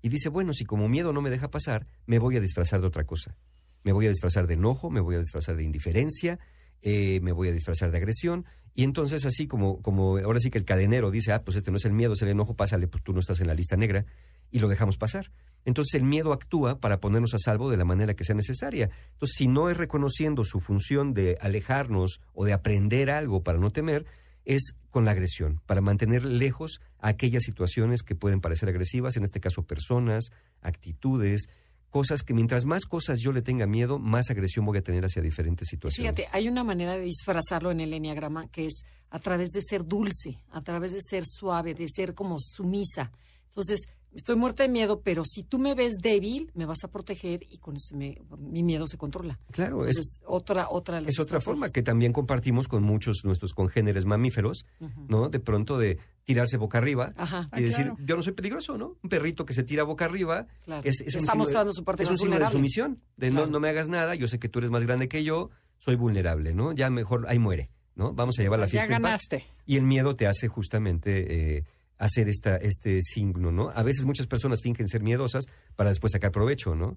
[0.00, 2.86] Y dice, bueno, si como miedo no me deja pasar, me voy a disfrazar de
[2.86, 3.36] otra cosa.
[3.82, 6.38] Me voy a disfrazar de enojo, me voy a disfrazar de indiferencia
[6.82, 8.44] eh, me voy a disfrazar de agresión.
[8.74, 11.78] Y entonces así como, como ahora sí que el cadenero dice, ah, pues este no
[11.78, 14.06] es el miedo, es el enojo, pásale, pues tú no estás en la lista negra,
[14.50, 15.32] y lo dejamos pasar.
[15.64, 18.90] Entonces el miedo actúa para ponernos a salvo de la manera que sea necesaria.
[19.12, 23.70] Entonces si no es reconociendo su función de alejarnos o de aprender algo para no
[23.70, 24.06] temer,
[24.44, 29.40] es con la agresión, para mantener lejos aquellas situaciones que pueden parecer agresivas, en este
[29.40, 30.30] caso personas,
[30.60, 31.48] actitudes,
[31.90, 35.22] cosas que mientras más cosas yo le tenga miedo, más agresión voy a tener hacia
[35.22, 36.14] diferentes situaciones.
[36.14, 39.86] Fíjate, hay una manera de disfrazarlo en el enneagrama que es a través de ser
[39.86, 43.10] dulce, a través de ser suave, de ser como sumisa.
[43.46, 47.40] Entonces, estoy muerta de miedo, pero si tú me ves débil, me vas a proteger
[47.50, 49.38] y con eso me- mi miedo se controla.
[49.50, 53.28] Claro, es- Entonces, otra, otra las Es otra forma que también compartimos con muchos de
[53.28, 54.64] nuestros congéneres mamíferos,
[55.08, 55.28] ¿no?
[55.28, 57.48] De pronto de tirarse boca arriba Ajá.
[57.52, 57.96] y Ah, decir, claro.
[58.04, 58.96] yo no soy peligroso, ¿no?
[59.02, 60.82] Un perrito que se tira boca arriba Claro.
[60.86, 63.28] es, es un Está signo mostrando de, su parte es un signo de sumisión, de
[63.30, 63.46] Claro.
[63.46, 65.94] no, no me hagas nada, yo sé que tú eres más grande que yo, soy
[65.96, 66.72] vulnerable, ¿no?
[66.72, 68.12] Ya mejor ahí muere, ¿no?
[68.12, 69.28] Vamos a llevar la ya fiesta en paz.
[69.30, 69.44] ganaste.
[69.64, 71.64] Y el miedo te hace justamente eh,
[71.98, 73.70] hacer esta, este signo, ¿no?
[73.74, 76.96] A veces muchas personas fingen ser miedosas para después sacar provecho, ¿no?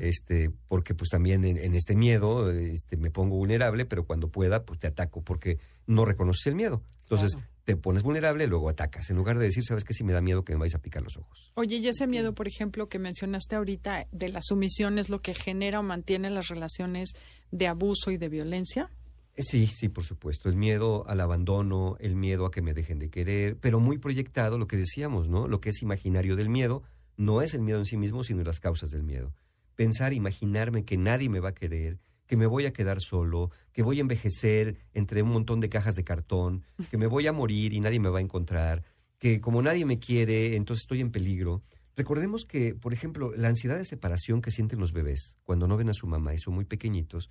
[0.00, 4.64] Este, porque pues también en, en este miedo este, me pongo vulnerable, pero cuando pueda,
[4.64, 6.82] pues te ataco porque no reconoces el miedo.
[7.02, 7.48] Entonces Claro.
[7.64, 9.94] te pones vulnerable, luego atacas, en lugar de decir, ¿sabes qué?
[9.94, 11.52] Si me da miedo que me vais a picar los ojos.
[11.54, 15.32] Oye, y ese miedo, por ejemplo, que mencionaste ahorita de la sumisión es lo que
[15.34, 17.12] genera o mantiene las relaciones
[17.50, 18.90] de abuso y de violencia.
[19.38, 20.48] Eh, Sí, sí, por supuesto.
[20.48, 24.58] El miedo al abandono, el miedo a que me dejen de querer, pero muy proyectado
[24.58, 25.46] lo que decíamos, ¿no?
[25.46, 26.82] Lo que es imaginario del miedo
[27.16, 29.32] no es el miedo en sí mismo, sino las causas del miedo.
[29.76, 33.84] Pensar, imaginarme que nadie me va a querer, que me voy a quedar solo, que
[33.84, 37.72] voy a envejecer entre un montón de cajas de cartón, que me voy a morir
[37.72, 38.82] y nadie me va a encontrar,
[39.18, 41.62] que como nadie me quiere, entonces estoy en peligro.
[41.96, 45.90] Recordemos que, por ejemplo, la ansiedad de separación que sienten los bebés cuando no ven
[45.90, 47.30] a su mamá y son muy pequeñitos,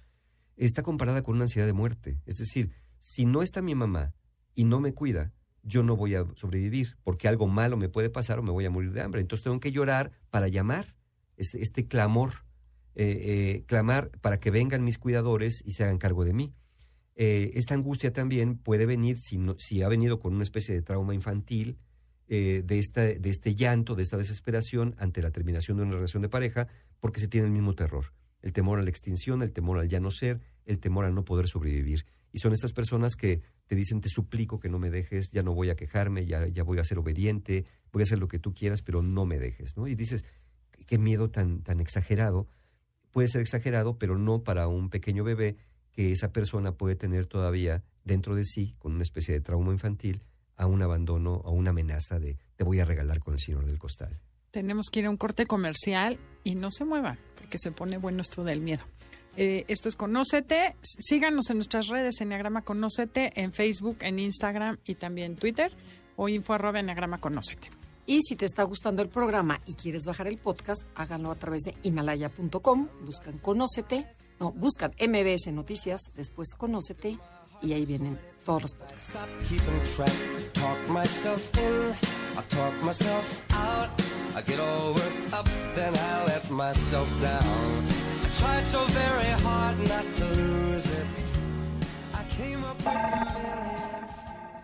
[0.66, 2.20] está comparada con una ansiedad de muerte.
[2.26, 4.14] Es decir, si no está mi mamá
[4.56, 5.32] y no me cuida,
[5.64, 8.70] yo no voy a sobrevivir, porque algo malo me puede pasar o me voy a
[8.70, 9.22] morir de hambre.
[9.22, 10.96] Entonces tengo que llorar para llamar
[11.36, 12.46] este, clamor,
[12.96, 13.06] eh,
[13.58, 16.54] eh, clamar para que vengan mis cuidadores y se hagan cargo de mí.
[17.16, 21.78] Eh, esta angustia también puede venir, si, ha venido con una especie de trauma infantil,
[22.30, 26.28] de, esta, de este llanto, de esta desesperación ante la terminación de una relación de
[26.28, 26.68] pareja,
[27.00, 28.12] porque se tiene el mismo terror.
[28.42, 31.26] El temor a la extinción, el temor al ya no ser, el temor a no
[31.26, 32.06] poder sobrevivir.
[32.32, 35.54] Y son estas personas que te dicen, te suplico que no me dejes, ya no
[35.54, 38.54] voy a quejarme, ya, ya voy a ser obediente, voy a hacer lo que tú
[38.54, 39.88] quieras, pero no me dejes, ¿no?
[39.88, 40.26] Y dices,
[40.86, 42.48] qué miedo tan, tan exagerado.
[43.12, 45.58] Puede ser exagerado, pero no para un pequeño bebé
[45.92, 50.22] que esa persona puede tener todavía dentro de sí, con una especie de trauma infantil,
[50.56, 53.80] a un abandono, a una amenaza de te voy a regalar con el señor del
[53.80, 54.20] costal.
[54.52, 58.22] Tenemos que ir a un corte comercial y no se muevan, porque se pone bueno
[58.22, 58.84] esto del miedo.
[59.38, 60.76] Eh, esto es Conócete.
[60.82, 65.72] Síganos en nuestras redes, Enneagrama Conócete, en Facebook, en Instagram y también Twitter,
[66.18, 67.70] o info arroba Enneagrama Conócete.
[68.06, 71.62] Y si te está gustando el programa y quieres bajar el podcast, háganlo a través
[71.64, 74.06] de himalaya.com, buscan Conócete,
[74.42, 77.18] no, buscan MBS Noticias, después Conócete
[77.62, 79.10] y ahí vienen todos los podcasts.
[79.10, 80.14] Stop keeping track.
[80.54, 81.94] Talk myself in,
[82.38, 83.90] I talk myself out.
[84.36, 87.86] I get all worked up, then I let myself down.
[88.24, 91.06] I tried so very hard not to lose it.
[92.14, 93.58] I came up with millions.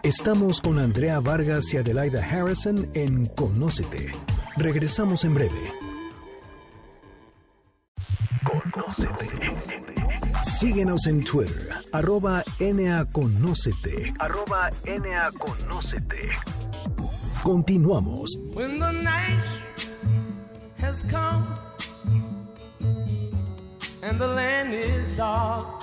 [0.03, 4.11] Estamos con Andrea Vargas y Adelaida Harrison en Conócete.
[4.57, 5.71] Regresamos en breve.
[8.43, 9.92] Conócete.
[10.43, 14.13] Síguenos en Twitter, arroba NAConócete.
[14.19, 16.29] Arroba NAConócete.
[17.41, 18.29] Continuamos.
[18.53, 19.39] When the night
[20.79, 21.47] has come
[24.01, 25.81] and the land is dark.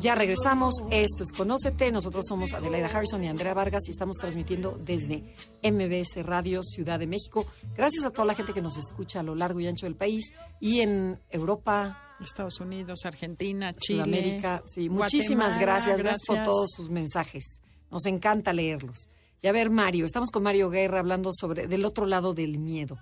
[0.00, 4.76] Ya regresamos, esto es Conócete, nosotros somos Adelaida Harrison y Andrea Vargas y estamos transmitiendo
[4.76, 7.46] desde MBS Radio Ciudad de México.
[7.74, 10.34] Gracias a toda la gente que nos escucha a lo largo y ancho del país
[10.60, 14.62] y en Europa, Estados Unidos, Argentina, Chile, Sudamérica.
[14.66, 17.60] Sí, muchísimas Guatemala, gracias, gracias por todos sus mensajes.
[17.90, 19.08] Nos encanta leerlos.
[19.42, 22.98] Y a ver, Mario, estamos con Mario Guerra hablando sobre del otro lado del miedo.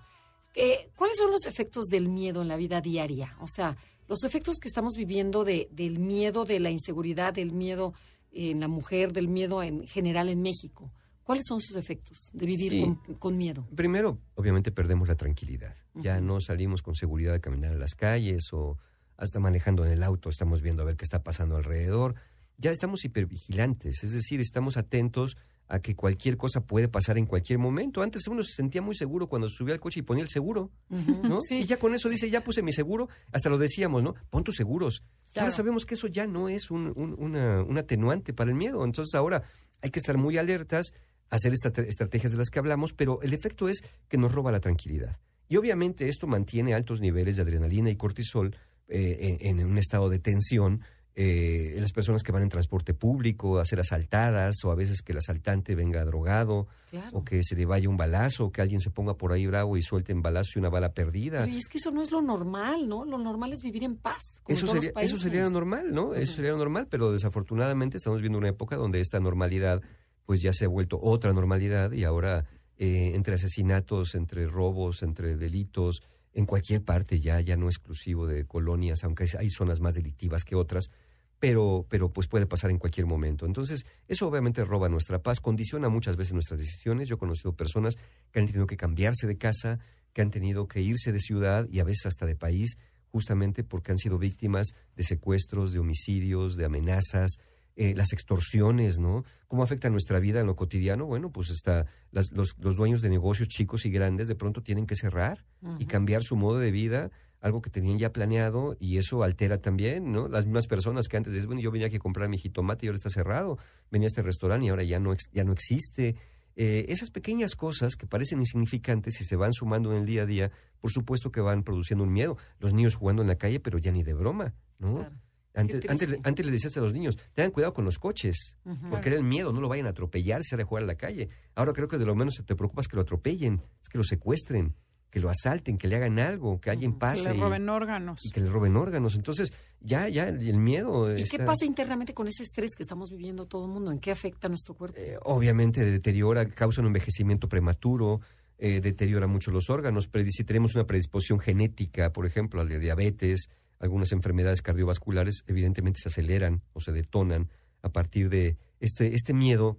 [0.54, 3.36] Eh, ¿Cuáles son los efectos del miedo en la vida diaria?
[3.40, 3.76] O sea,
[4.08, 7.94] los efectos que estamos viviendo de, del miedo, de la inseguridad, del miedo
[8.32, 10.90] en la mujer, del miedo en general en México.
[11.22, 12.80] ¿Cuáles son sus efectos de vivir Sí.
[12.80, 13.66] con, con miedo?
[13.76, 15.74] Primero, obviamente perdemos la tranquilidad.
[15.94, 18.76] Ya no salimos con seguridad a caminar a las calles o
[19.22, 22.14] hasta manejando en el auto, estamos viendo a ver qué está pasando alrededor.
[22.58, 25.36] Ya estamos hipervigilantes, es decir, estamos atentos
[25.68, 28.02] a que cualquier cosa puede pasar en cualquier momento.
[28.02, 31.40] Antes uno se sentía muy seguro cuando subía al coche y ponía el seguro, ¿no?
[31.40, 31.60] Sí.
[31.60, 34.14] Y ya con eso dice, ya puse mi seguro, hasta lo decíamos, ¿no?
[34.28, 35.02] Pon tus seguros.
[35.32, 35.46] Claro.
[35.46, 38.84] Ahora sabemos que eso ya no es un, un- una- un atenuante para el miedo.
[38.84, 39.44] Entonces ahora
[39.80, 40.92] hay que estar muy alertas,
[41.30, 44.60] hacer estas estrategias de las que hablamos, pero el efecto es que nos roba la
[44.60, 45.18] tranquilidad.
[45.48, 48.54] Y obviamente esto mantiene altos niveles de adrenalina y cortisol
[48.92, 50.82] eh, en, en un estado de tensión.
[51.14, 55.02] eh, en las personas que van en transporte público a ser asaltadas o a veces
[55.02, 57.18] que el asaltante venga drogado Claro.
[57.18, 59.76] o que se le vaya un balazo o que alguien se ponga por ahí bravo
[59.76, 61.40] y suelte en balazo y una bala perdida.
[61.42, 63.04] Pero y es que eso no es lo normal, ¿no?
[63.04, 64.40] Lo normal es vivir en paz.
[64.42, 66.14] como en Eso los sería, eso sería lo normal, ¿no?
[66.14, 69.82] Eso sería lo normal, pero desafortunadamente estamos viendo una época donde esta normalidad
[70.24, 72.46] pues ya se ha vuelto otra normalidad y ahora
[72.78, 78.44] eh, entre asesinatos, entre robos, entre delitos, en cualquier parte ya, ya no exclusivo de
[78.46, 80.90] colonias, aunque hay zonas más delictivas que otras,
[81.38, 83.46] pero, pero pues puede pasar en cualquier momento.
[83.46, 87.08] Entonces, eso obviamente roba nuestra paz, condiciona muchas veces nuestras decisiones.
[87.08, 87.96] Yo he conocido personas
[88.30, 89.80] que han tenido que cambiarse de casa,
[90.12, 93.90] que han tenido que irse de ciudad y a veces hasta de país, justamente porque
[93.90, 97.38] han sido víctimas de secuestros, de homicidios, de amenazas,
[97.76, 99.24] eh, las extorsiones, ¿no?
[99.48, 101.06] ¿Cómo afecta nuestra vida en lo cotidiano?
[101.06, 104.86] Bueno, pues hasta las- los, los dueños de negocios chicos y grandes de pronto tienen
[104.86, 105.44] que cerrar
[105.78, 110.12] y cambiar su modo de vida, algo que tenían ya planeado, y eso altera también,
[110.12, 110.28] ¿no?
[110.28, 112.88] Las mismas personas que antes decían, bueno, yo venía aquí a comprar mi jitomate y
[112.88, 113.58] ahora está cerrado,
[113.90, 116.16] venía a este restaurante y ahora ya no, ya no existe.
[116.54, 120.26] Eh, esas pequeñas cosas que parecen insignificantes y se van sumando en el día a
[120.26, 122.36] día, por supuesto que van produciendo un miedo.
[122.60, 124.96] Los niños jugando en la calle, pero ya ni de broma, ¿no?
[124.98, 125.16] Claro.
[125.54, 128.56] Antes, antes, antes le decías a los niños, tengan cuidado con los coches,
[128.90, 131.28] porque era el miedo, no lo vayan a atropellar, se a jugar a la calle.
[131.54, 134.74] Ahora creo que de lo menos te preocupas que lo atropellen, es que lo secuestren,
[135.10, 136.98] que lo asalten, que le hagan algo, que alguien Ujú.
[136.98, 138.24] Que pase le y- roben órganos.
[138.24, 139.14] y, que le roben órganos.
[139.14, 141.14] Entonces, ya, ya el miedo.
[141.14, 143.92] ¿Y qué pasa internamente con ese estrés que estamos viviendo todo el mundo?
[143.92, 144.96] ¿En qué afecta a nuestro cuerpo?
[144.98, 148.22] eh, obviamente deteriora, causa un envejecimiento prematuro,
[148.56, 150.06] eh, deteriora mucho los órganos.
[150.08, 153.50] Pero si tenemos una predisposición genética, por ejemplo, al de diabetes,
[153.82, 157.50] algunas enfermedades cardiovasculares, evidentemente se aceleran o se detonan
[157.82, 159.78] a partir de este, este miedo,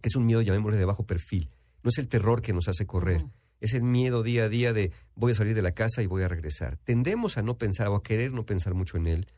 [0.00, 1.48] que es un miedo, llamémosle, de bajo perfil.
[1.82, 3.24] No es el terror que nos hace correr,
[3.60, 6.24] es el miedo día a día de voy a salir de la casa y voy
[6.24, 6.78] a regresar.
[6.78, 9.28] Tendemos a no pensar o a querer no pensar mucho en él,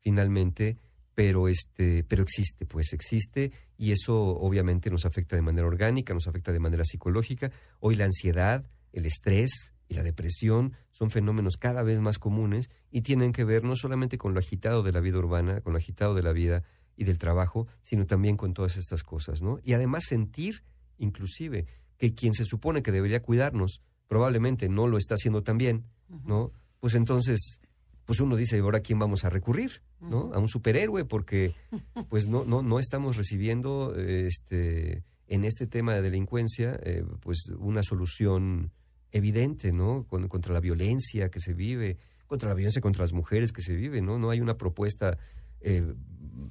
[0.00, 0.78] finalmente,
[1.14, 6.26] pero este, pero existe, pues existe, y eso obviamente nos afecta de manera orgánica, nos
[6.26, 7.52] afecta de manera psicológica.
[7.80, 13.02] Hoy la ansiedad, el estrés y la depresión son fenómenos cada vez más comunes y
[13.02, 16.14] tienen que ver no solamente con lo agitado de la vida urbana, con lo agitado
[16.14, 16.62] de la vida
[16.96, 19.58] y del trabajo, sino también con todas estas cosas, ¿no?
[19.62, 20.62] Y además sentir,
[20.98, 21.66] inclusive,
[21.98, 25.86] que quien se supone que debería cuidarnos, probablemente no lo está haciendo tan bien,
[26.24, 26.52] ¿no?
[26.80, 27.60] Pues entonces,
[28.04, 29.82] pues uno dice, ¿ahora a quién vamos a recurrir?
[30.00, 30.32] ¿No?
[30.34, 31.54] A un superhéroe, porque
[32.10, 37.82] pues no, no, no estamos recibiendo este, en este tema de delincuencia, eh, pues una
[37.82, 38.72] solución
[39.14, 40.04] evidente, ¿no?
[40.08, 41.96] Con- contra la violencia que se vive,
[42.26, 44.18] contra la violencia contra las mujeres que se vive, ¿no?
[44.18, 45.16] No hay una propuesta
[45.60, 45.94] eh,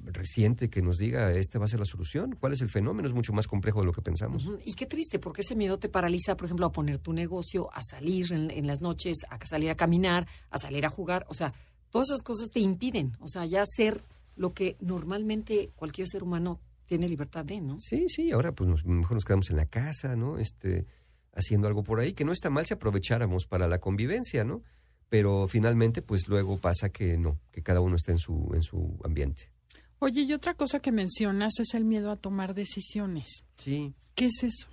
[0.06, 2.36] reciente que nos diga esta va a ser la solución.
[2.40, 3.06] ¿Cuál es el fenómeno?
[3.08, 4.48] Es mucho más complejo de lo que pensamos.
[4.64, 7.82] Y qué triste, porque ese miedo te paraliza, por ejemplo, a poner tu negocio, a
[7.82, 11.26] salir en, en las noches, a salir a caminar, a salir a jugar.
[11.28, 11.52] O sea,
[11.90, 13.12] todas esas cosas te impiden.
[13.20, 14.02] O sea, ya ser
[14.36, 17.78] lo que normalmente cualquier ser humano tiene libertad de, ¿no?
[17.78, 20.38] Sí, sí, ahora pues nos- mejor nos quedamos en la casa, ¿no?
[20.38, 20.86] Este,
[21.34, 24.62] haciendo algo por ahí, que no está mal si aprovecháramos para la convivencia, ¿no?
[25.08, 28.98] Pero finalmente, pues luego pasa que no, que cada uno está en su, en su
[29.04, 29.50] ambiente.
[29.98, 33.44] Oye, y otra cosa que mencionas es el miedo a tomar decisiones.
[33.56, 33.94] Sí.
[34.14, 34.68] ¿Qué es eso?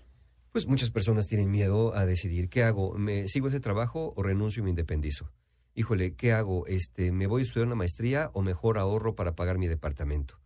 [0.52, 4.62] Pues muchas personas tienen miedo a decidir qué hago, me sigo ese trabajo o renuncio
[4.62, 5.32] y me independizo.
[5.74, 6.68] Híjole, ¿qué hago?
[6.68, 10.42] Este, ¿me voy a estudiar una maestría o mejor ahorro para pagar mi departamento?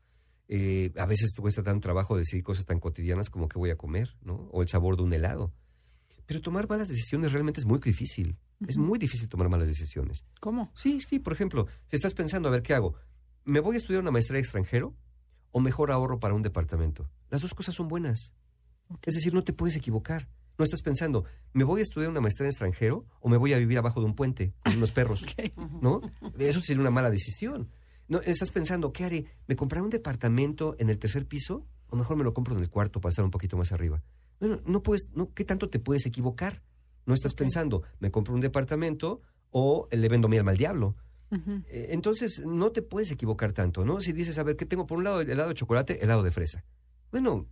[0.47, 4.15] Eh, a veces cuesta tanto trabajo decidir cosas tan cotidianas como qué voy a comer,
[4.21, 4.47] ¿no?
[4.51, 5.51] O el sabor de un helado.
[6.25, 8.37] Pero tomar malas decisiones realmente es muy difícil.
[8.67, 10.25] Es muy difícil tomar malas decisiones.
[10.39, 10.71] ¿Cómo?
[10.75, 12.95] Sí, sí, por ejemplo, si estás pensando, a ver, ¿qué hago?
[13.43, 14.95] ¿Me voy a estudiar una maestría extranjero
[15.51, 17.09] o mejor ahorro para un departamento?
[17.29, 18.33] Las dos cosas son buenas.
[19.03, 20.29] Es decir, no te puedes equivocar.
[20.57, 23.59] No estás pensando, ¿me voy a estudiar una maestría en extranjero o me voy a
[23.59, 25.25] vivir abajo de un puente con unos perros?
[25.81, 25.99] ¿No?
[26.39, 27.69] Eso sería una mala decisión.
[28.07, 29.25] No, estás pensando, ¿qué haré?
[29.47, 32.69] ¿Me compraré un departamento en el tercer piso o mejor me lo compro en el
[32.69, 34.01] cuarto para estar un poquito más arriba?
[34.39, 36.61] Bueno, no puedes, no, ¿qué tanto te puedes equivocar?
[37.05, 39.21] No estás pensando, ¿me compro un departamento
[39.51, 40.95] o le vendo mi alma al diablo?
[41.31, 43.99] Eh, Entonces, no te puedes equivocar tanto, ¿no?
[43.99, 45.21] Si dices, a ver, ¿qué tengo por un lado?
[45.21, 46.63] El helado de chocolate, helado de fresa.
[47.11, 47.47] Bueno,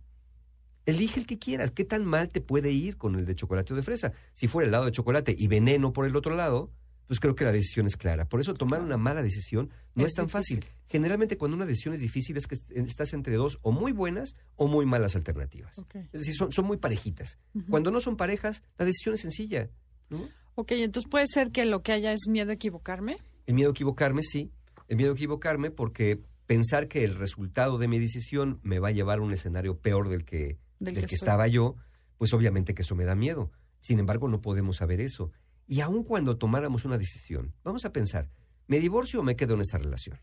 [0.86, 1.70] elige el que quieras.
[1.70, 4.12] ¿Qué tan mal te puede ir con el de chocolate o de fresa?
[4.32, 6.70] Si fuera helado de chocolate y veneno por el otro lado,
[7.06, 8.28] pues creo que la decisión es clara.
[8.28, 10.60] Por eso tomar una mala decisión no Es es, tan difícil.
[10.60, 10.76] fácil.
[10.88, 14.34] Generalmente cuando una decisión es difícil es que est- estás entre dos o muy buenas
[14.56, 15.76] o muy malas alternativas.
[16.12, 17.38] Es decir, son, son muy parejitas.
[17.68, 19.70] Cuando no son parejas, la decisión es sencilla.
[20.10, 20.28] ¿no?
[20.54, 23.18] Ok, entonces puede ser que lo que haya es miedo a equivocarme.
[23.46, 24.50] El miedo a equivocarme, sí.
[24.88, 28.92] El miedo a equivocarme porque pensar que el resultado de mi decisión me va a
[28.92, 31.74] llevar a un escenario peor del que, Del del que estaba yo,
[32.18, 33.50] pues obviamente que eso me da miedo.
[33.80, 35.30] Sin embargo, no podemos saber eso.
[35.66, 38.30] Y aun cuando tomáramos una decisión, vamos a pensar,
[38.66, 40.20] ¿me divorcio o me quedo en esta relación?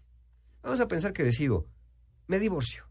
[0.62, 1.68] Vamos a pensar que decido,
[2.28, 2.86] me divorcio.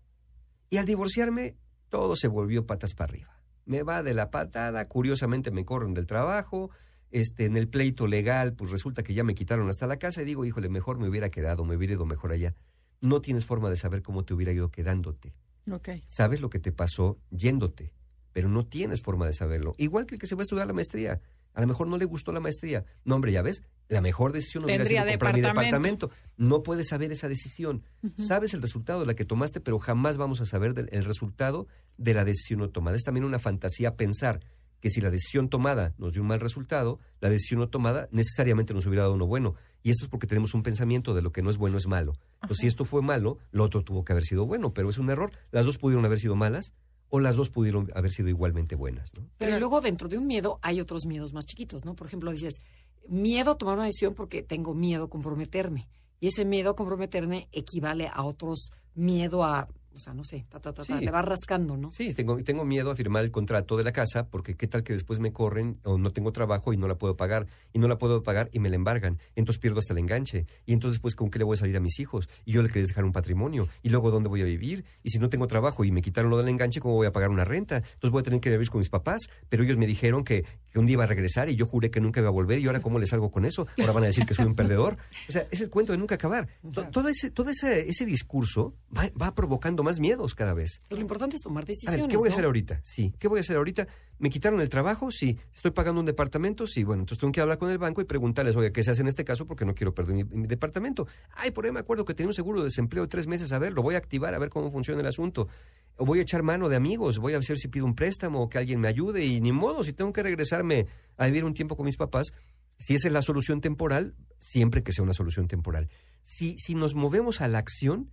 [0.69, 1.57] Y al divorciarme,
[1.89, 3.43] todo se volvió patas para arriba.
[3.65, 6.71] Me va de la patada, curiosamente me corren del trabajo,
[7.11, 10.25] este, en el pleito legal, pues resulta que ya me quitaron hasta la casa y
[10.25, 12.55] digo, híjole, mejor me hubiera quedado, me hubiera ido mejor allá.
[13.01, 15.35] No tienes forma de saber cómo te hubiera ido quedándote.
[15.71, 15.89] Ok.
[16.09, 17.93] Sabes lo que te pasó yéndote,
[18.33, 19.75] pero no tienes forma de saberlo.
[19.79, 21.21] Igual que el que se va a estudiar la maestría.
[21.55, 22.85] A lo mejor no le gustó la maestría.
[23.05, 26.11] No, hombre, ya ves, la mejor decisión hubiera sido comprar mi departamento.
[26.37, 27.83] No puedes saber esa decisión.
[28.17, 31.67] Sabes el resultado de la que tomaste, pero jamás vamos a saber del- el resultado
[31.97, 32.97] de la decisión no tomada.
[32.97, 34.41] Es también una fantasía pensar
[34.81, 38.73] que si la decisión tomada nos dio un mal resultado, la decisión no tomada necesariamente
[38.73, 39.55] nos hubiera dado uno bueno.
[39.83, 42.15] Y esto es porque tenemos un pensamiento de lo que no es bueno es malo.
[42.43, 45.11] Entonces, si esto fue malo, lo otro tuvo que haber sido bueno, pero es un
[45.11, 45.33] error.
[45.51, 46.73] Las dos pudieron haber sido malas
[47.11, 49.12] o las dos pudieron haber sido igualmente buenas.
[49.14, 49.29] ¿no?
[49.37, 51.94] Pero luego dentro de un miedo hay otros miedos más chiquitos, ¿no?
[51.94, 52.62] Por ejemplo, dices,
[53.09, 55.88] miedo a tomar una decisión porque tengo miedo a comprometerme.
[56.20, 60.61] Y ese miedo a comprometerme equivale a otros miedo a, o sea, no sé, ta,
[60.61, 61.05] ta, ta, ta, Sí.
[61.05, 61.90] le va rascando, ¿no?
[61.90, 64.92] Sí, tengo, tengo miedo a firmar el contrato de la casa porque qué tal que
[64.92, 67.98] después me corren o no tengo trabajo y no la puedo pagar y no la
[67.98, 69.18] puedo pagar y me la embargan.
[69.37, 70.46] Entonces pierdo hasta el enganche.
[70.66, 72.68] Y entonces pues con qué le voy a salir a mis hijos y yo le
[72.68, 75.85] quería dejar un patrimonio y luego dónde voy a vivir y si no tengo trabajo
[75.85, 77.76] y me quitaron lo del enganche, ¿cómo voy a pagar una renta?
[77.79, 80.79] Entonces voy a tener que vivir con mis papás, pero ellos me dijeron que, que
[80.79, 82.81] un día iba a regresar y yo juré que nunca iba a volver y ahora
[82.81, 83.66] cómo les salgo con eso?
[83.79, 84.96] Ahora van a decir que soy un perdedor.
[85.29, 86.48] O sea, es el cuento de nunca acabar.
[86.74, 90.81] To- Todo ese, todo ese, ese discurso va, va provocando más miedos cada vez.
[90.88, 92.01] Pero lo importante es tomar A decisiones.
[92.01, 92.81] ver, ¿qué voy a hacer ahorita?
[92.85, 93.87] Sí, ¿qué voy a hacer ahorita?
[94.19, 95.11] ¿Me quitaron el trabajo?
[95.11, 95.38] Sí.
[95.55, 96.66] ¿Estoy pagando un departamento?
[96.66, 96.85] Sí.
[96.85, 99.09] Bueno, entonces tengo que hablar con el banco y preguntarles, oye, ¿qué se hace en
[99.09, 99.47] este caso?
[99.47, 101.07] Porque no quiero perder mi, mi departamento.
[101.37, 103.53] Ay, por ahí me acuerdo que tenía un seguro de desempleo de tres meses.
[103.53, 105.49] A ver, lo voy a activar, a ver cómo funciona el asunto.
[105.97, 108.49] O voy a echar mano de amigos, voy a ver si pido un préstamo o
[108.49, 109.25] que alguien me ayude.
[109.25, 112.33] Y ni modo, si tengo que regresarme a vivir un tiempo con mis papás,
[112.79, 115.90] si esa es la solución temporal, siempre que sea una solución temporal.
[116.23, 118.11] Si, si nos movemos a la acción,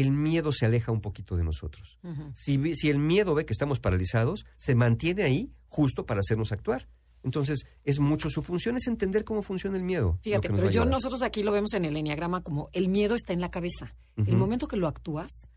[0.00, 1.98] el miedo se aleja un poquito de nosotros.
[2.32, 6.88] Si, si el miedo ve que estamos paralizados, se mantiene ahí justo para hacernos actuar.
[7.22, 10.18] Entonces, es mucho su función, es entender cómo funciona el miedo.
[10.22, 13.40] Fíjate, pero yo nosotros aquí lo vemos en el enneagrama como el miedo está en
[13.40, 13.94] la cabeza.
[14.16, 15.48] El momento que lo actúas,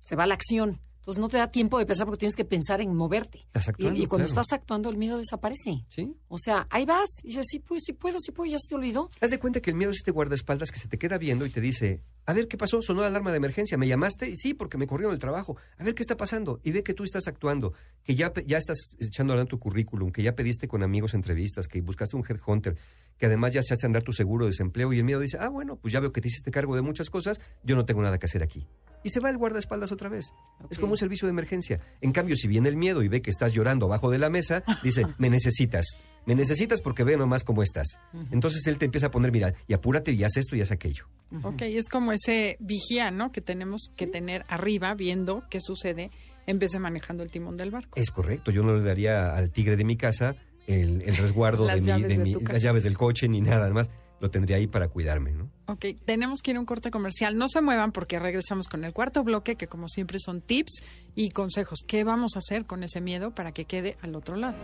[0.00, 0.80] se va a la acción.
[1.04, 3.40] Entonces no te da tiempo de pensar porque tienes que pensar en moverte.
[3.40, 4.40] Y- actuando, y, cuando claro.
[4.40, 5.84] estás actuando, el miedo desaparece.
[5.88, 6.16] ¿Sí?
[6.28, 7.18] O sea, ahí vas.
[7.22, 9.10] Y dices, sí, pues, sí puedo, sí puedo, ya se te olvidó.
[9.20, 11.50] Haz de cuenta que el miedo es este guardaespaldas que se te queda viendo y
[11.50, 12.80] te dice, a ver, ¿qué pasó?
[12.80, 14.30] Sonó la alarma de emergencia, ¿me llamaste?
[14.30, 15.58] Y sí, porque me corrieron el trabajo.
[15.76, 16.58] A ver, ¿qué está pasando?
[16.64, 20.22] Y ve que tú estás actuando, que ya, ya estás echando adelante tu currículum, que
[20.22, 22.78] ya pediste con amigos entrevistas, que buscaste un headhunter,
[23.18, 25.48] que además ya se hace andar tu seguro de desempleo y el miedo dice, ah,
[25.48, 28.18] bueno, pues ya veo que te hiciste cargo de muchas cosas, yo no tengo nada
[28.18, 28.66] que hacer aquí.
[29.02, 30.32] Y se va el guardaespaldas otra vez.
[30.70, 31.78] Es como un servicio de emergencia.
[32.00, 34.64] En cambio, si viene el miedo y ve que estás llorando abajo de la mesa,
[34.82, 35.98] dice, me necesitas.
[36.26, 37.98] Me necesitas porque ve nomás cómo estás.
[38.30, 41.06] Entonces él te empieza a poner, mira, y apúrate y haz esto y haz aquello.
[41.42, 43.30] Ok, es como ese vigía, ¿no?
[43.30, 46.10] Que tenemos que tener arriba viendo qué sucede
[46.46, 48.00] en vez de manejando el timón del barco.
[48.00, 50.34] Es correcto, yo no le daría al tigre de mi casa
[50.66, 53.90] el, el resguardo de, mi, llaves de mi- las llaves del coche ni nada, además
[54.20, 55.50] lo tendría ahí para cuidarme, ¿no?
[55.66, 57.36] Ok, tenemos que ir a un corte comercial.
[57.36, 60.82] No se muevan porque regresamos con el cuarto bloque, que como siempre son tips
[61.14, 61.80] y consejos.
[61.86, 64.56] ¿Qué vamos a hacer con ese miedo para que quede al otro lado?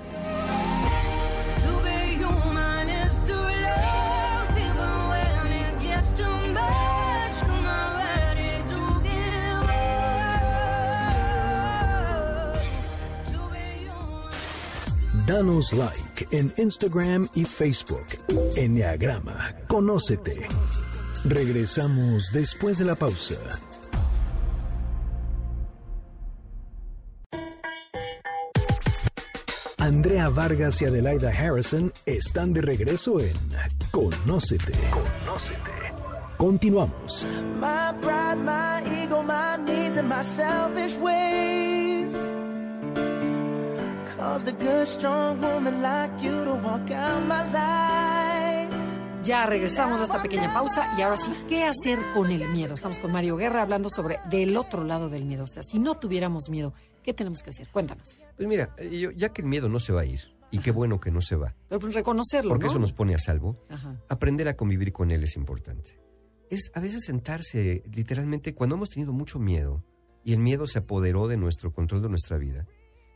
[15.27, 18.07] Danos like en Instagram y Facebook.
[18.57, 20.49] Enneagrama, conócete.
[21.25, 23.37] Regresamos después de la pausa.
[29.79, 33.33] Andrea Vargas y Adelaida Harrison están de regreso en
[33.91, 34.73] Conócete.
[36.37, 37.27] Continuamos.
[37.59, 42.15] My pride, my ego, my needs, and my selfish ways.
[44.31, 48.71] Caused a good, strong woman like you to walk out my life.
[49.25, 52.75] Ya regresamos a esta pequeña pausa y ahora sí, ¿qué hacer con el miedo?
[52.75, 55.43] Estamos con Mario Guerra hablando sobre del otro lado del miedo.
[55.43, 56.73] O sea, si no tuviéramos miedo,
[57.03, 57.69] ¿qué tenemos que hacer?
[57.73, 58.21] Cuéntanos.
[58.37, 60.21] Pues mira, eh, yo- ya que el miedo no se va a ir,
[60.53, 62.71] y qué bueno que no se va, Pero pues reconocerlo, porque ¿no?
[62.71, 63.57] eso nos pone a salvo.
[63.69, 64.01] Ajá.
[64.09, 65.99] Aprender a convivir con él es importante.
[66.51, 69.83] Es a veces sentarse, literalmente, cuando hemos tenido mucho miedo
[70.23, 72.69] y el miedo se apoderó de nuestro control de nuestra vida,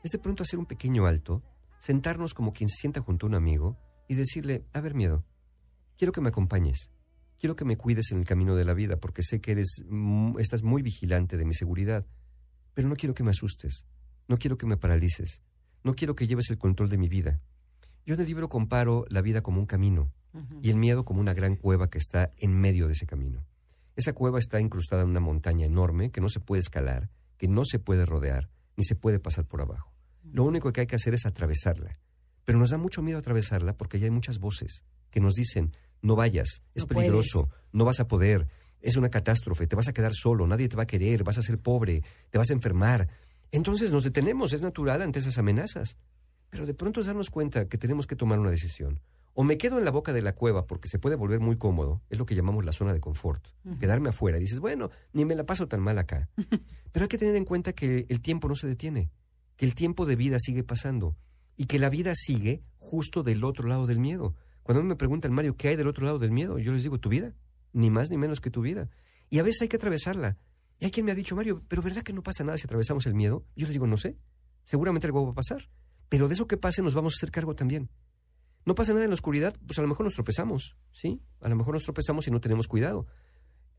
[0.05, 1.43] es de pronto hacer un pequeño alto,
[1.79, 5.25] sentarnos como quien se sienta junto a un amigo y decirle, a ver miedo,
[5.97, 6.93] quiero que me acompañes,
[7.39, 9.83] quiero que me cuides en el camino de la vida porque sé que eres,
[10.39, 12.07] estás muy vigilante de mi seguridad,
[12.75, 13.87] pero no quiero que me asustes,
[14.29, 15.43] no quiero que me paralices,
[15.83, 17.41] no quiero que lleves el control de mi vida.
[18.05, 20.13] Yo en el libro comparo la vida como un camino
[20.61, 23.47] y el miedo como una gran cueva que está en medio de ese camino.
[23.97, 27.65] Esa cueva está incrustada en una montaña enorme que no se puede escalar, que no
[27.65, 29.93] se puede rodear, ni se puede pasar por abajo.
[30.33, 31.99] Lo único que hay que hacer es atravesarla.
[32.45, 35.72] Pero nos da mucho miedo atravesarla porque ya hay muchas voces que nos dicen,
[36.03, 38.49] no vayas, es No peligroso, no vas a poder,
[38.81, 41.43] es una catástrofe, te vas a quedar solo, nadie te va a querer, vas a
[41.43, 43.09] ser pobre, te vas a enfermar.
[43.51, 45.97] Entonces nos detenemos, es natural ante esas amenazas.
[46.51, 49.01] Pero de pronto es darnos cuenta que tenemos que tomar una decisión.
[49.33, 52.03] O me quedo en la boca de la cueva porque se puede volver muy cómodo,
[52.11, 53.45] es lo que llamamos la zona de confort.
[53.81, 54.39] Quedarme afuera.
[54.39, 56.29] Dices, bueno, ni me la paso tan mal acá.
[56.93, 59.11] Pero hay que tener en cuenta que el tiempo no se detiene,
[59.57, 61.17] que el tiempo de vida sigue pasando
[61.57, 64.35] y que la vida sigue justo del otro lado del miedo.
[64.63, 66.59] Cuando me preguntan, Mario, ¿qué hay del otro lado del miedo?
[66.59, 67.35] Yo les digo, tu vida,
[67.73, 68.89] ni más ni menos que tu vida.
[69.31, 70.39] Y a veces hay que atravesarla.
[70.81, 73.07] Y hay quien me ha dicho, Mario, ¿pero verdad que no pasa nada si atravesamos
[73.07, 73.45] el miedo?
[73.57, 74.19] Yo les digo, no sé,
[74.65, 75.69] seguramente algo va a pasar.
[76.09, 77.91] Pero de eso que pase nos vamos a hacer cargo también.
[78.65, 81.21] No pasa nada en la oscuridad, pues a lo mejor nos tropezamos, ¿sí?
[81.41, 83.07] A lo mejor nos tropezamos y no tenemos cuidado.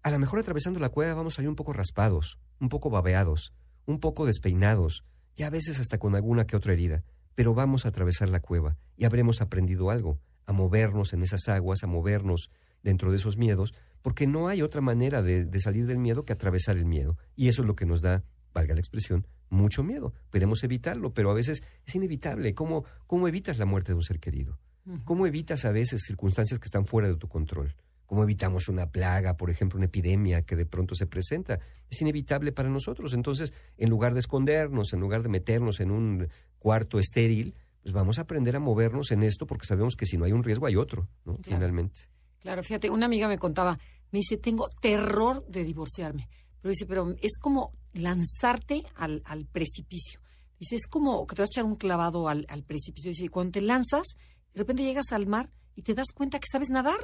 [0.03, 3.53] A lo mejor atravesando la cueva vamos a ir un poco raspados, un poco babeados,
[3.85, 5.03] un poco despeinados,
[5.35, 7.03] y a veces hasta con alguna que otra herida.
[7.35, 11.83] Pero vamos a atravesar la cueva y habremos aprendido algo, a movernos en esas aguas,
[11.83, 12.49] a movernos
[12.81, 16.33] dentro de esos miedos, porque no hay otra manera de, de salir del miedo que
[16.33, 17.17] atravesar el miedo.
[17.35, 18.23] Y eso es lo que nos da,
[18.53, 20.13] valga la expresión, mucho miedo.
[20.31, 22.53] Queremos evitarlo, pero a veces es inevitable.
[22.53, 24.59] ¿Cómo, cómo evitas la muerte de un ser querido?
[25.03, 27.75] ¿Cómo evitas a veces circunstancias que están fuera de tu control?
[28.05, 31.59] ¿Cómo evitamos una plaga, por ejemplo, una epidemia que de pronto se presenta?
[31.89, 33.13] Es inevitable para nosotros.
[33.13, 36.27] Entonces, en lugar de escondernos, en lugar de meternos en un
[36.59, 40.25] cuarto estéril, pues vamos a aprender a movernos en esto porque sabemos que si no
[40.25, 41.37] hay un riesgo hay otro, ¿no?
[41.43, 42.09] Finalmente.
[42.39, 43.77] Claro, fíjate, una amiga me contaba,
[44.11, 46.29] me dice, tengo terror de divorciarme.
[46.61, 50.19] Pero dice, pero es como lanzarte al, al precipicio.
[50.59, 53.09] Dice, es como que te vas a echar un clavado al, al precipicio.
[53.09, 54.15] Dice, y cuando te lanzas,
[54.53, 56.99] de repente llegas al mar y te das cuenta que sabes nadar.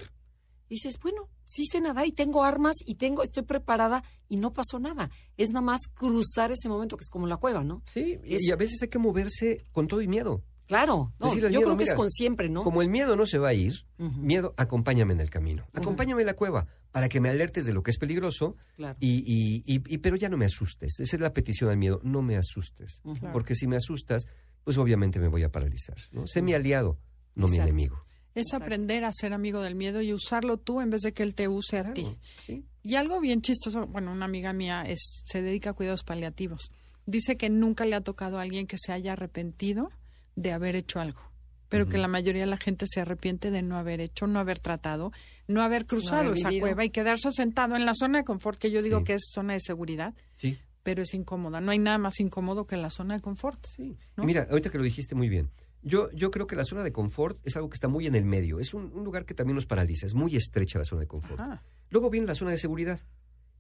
[0.72, 4.54] Y dices, bueno, sí sé nadar y tengo armas y tengo, estoy preparada y no
[4.54, 5.12] pasó nada.
[5.36, 7.84] Es nada más cruzar ese momento que es como la cueva, ¿no?
[7.94, 10.46] Sí, y- Es- y a veces hay que moverse con todo y miedo.
[10.68, 12.64] Claro, no, yo creo que es con siempre, ¿no?
[12.64, 15.68] Como el miedo no se va a ir, miedo, acompáñame en el camino.
[15.74, 18.98] Acompáñame en la cueva para que me alertes de lo que es peligroso, Claro.
[19.02, 21.02] y, y- y- y- pero ya no me asustes.
[21.02, 23.02] Esa es la petición al miedo, no me asustes.
[23.34, 24.28] Porque si me asustas,
[24.64, 25.98] pues obviamente me voy a paralizar.
[26.14, 26.26] ¿no?
[26.26, 26.98] Sé mi aliado,
[27.36, 28.06] no mi enemigo.
[28.34, 28.66] Es Exacto.
[28.66, 31.48] aprender a ser amigo del miedo y usarlo tú en vez de que él te
[31.48, 32.18] use a ti.
[32.46, 32.66] Sí.
[32.84, 36.72] Y algo bien chistoso, bueno, una amiga mía es, se dedica a cuidados paliativos.
[37.06, 39.92] Dice que nunca le ha tocado a alguien que se haya arrepentido
[40.36, 41.20] de haber hecho algo,
[41.68, 44.60] pero que la mayoría de la gente se arrepiente de no haber hecho, no haber
[44.60, 45.12] tratado,
[45.48, 46.68] no haber cruzado haber esa vivido.
[46.68, 49.04] cueva y quedarse sentado en la zona de confort, que yo digo Sí.
[49.06, 50.58] que es zona de seguridad, Sí.
[50.84, 51.60] pero es incómoda.
[51.60, 53.66] No hay nada más incómodo que la zona de confort.
[53.68, 53.98] Sí.
[54.18, 55.50] Mira, ahorita que lo dijiste muy bien.
[55.84, 58.26] Yo, yo creo que la zona de confort es algo que está muy en el
[58.26, 58.60] medio.
[58.60, 60.06] Es un, un lugar que también nos paraliza.
[60.06, 61.40] Es muy estrecha la zona de confort.
[61.40, 61.64] Ajá.
[61.90, 63.00] Luego viene la zona de seguridad,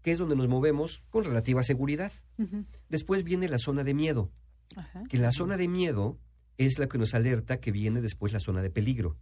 [0.01, 2.11] que es donde nos movemos con relativa seguridad.
[2.89, 4.32] Después viene la zona de miedo,
[4.76, 5.03] Ajá.
[5.09, 6.17] que la zona de miedo
[6.57, 9.17] es la que nos alerta que viene después la zona de peligro.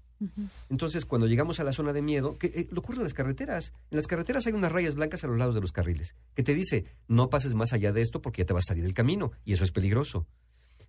[0.70, 3.72] Entonces, cuando llegamos a la zona de miedo, que eh, lo ocurre en las carreteras.
[3.89, 6.54] En las carreteras hay unas rayas blancas a los lados de los carriles, que te
[6.54, 9.32] dice, no pases más allá de esto porque ya te vas a salir del camino,
[9.45, 10.28] y eso es peligroso.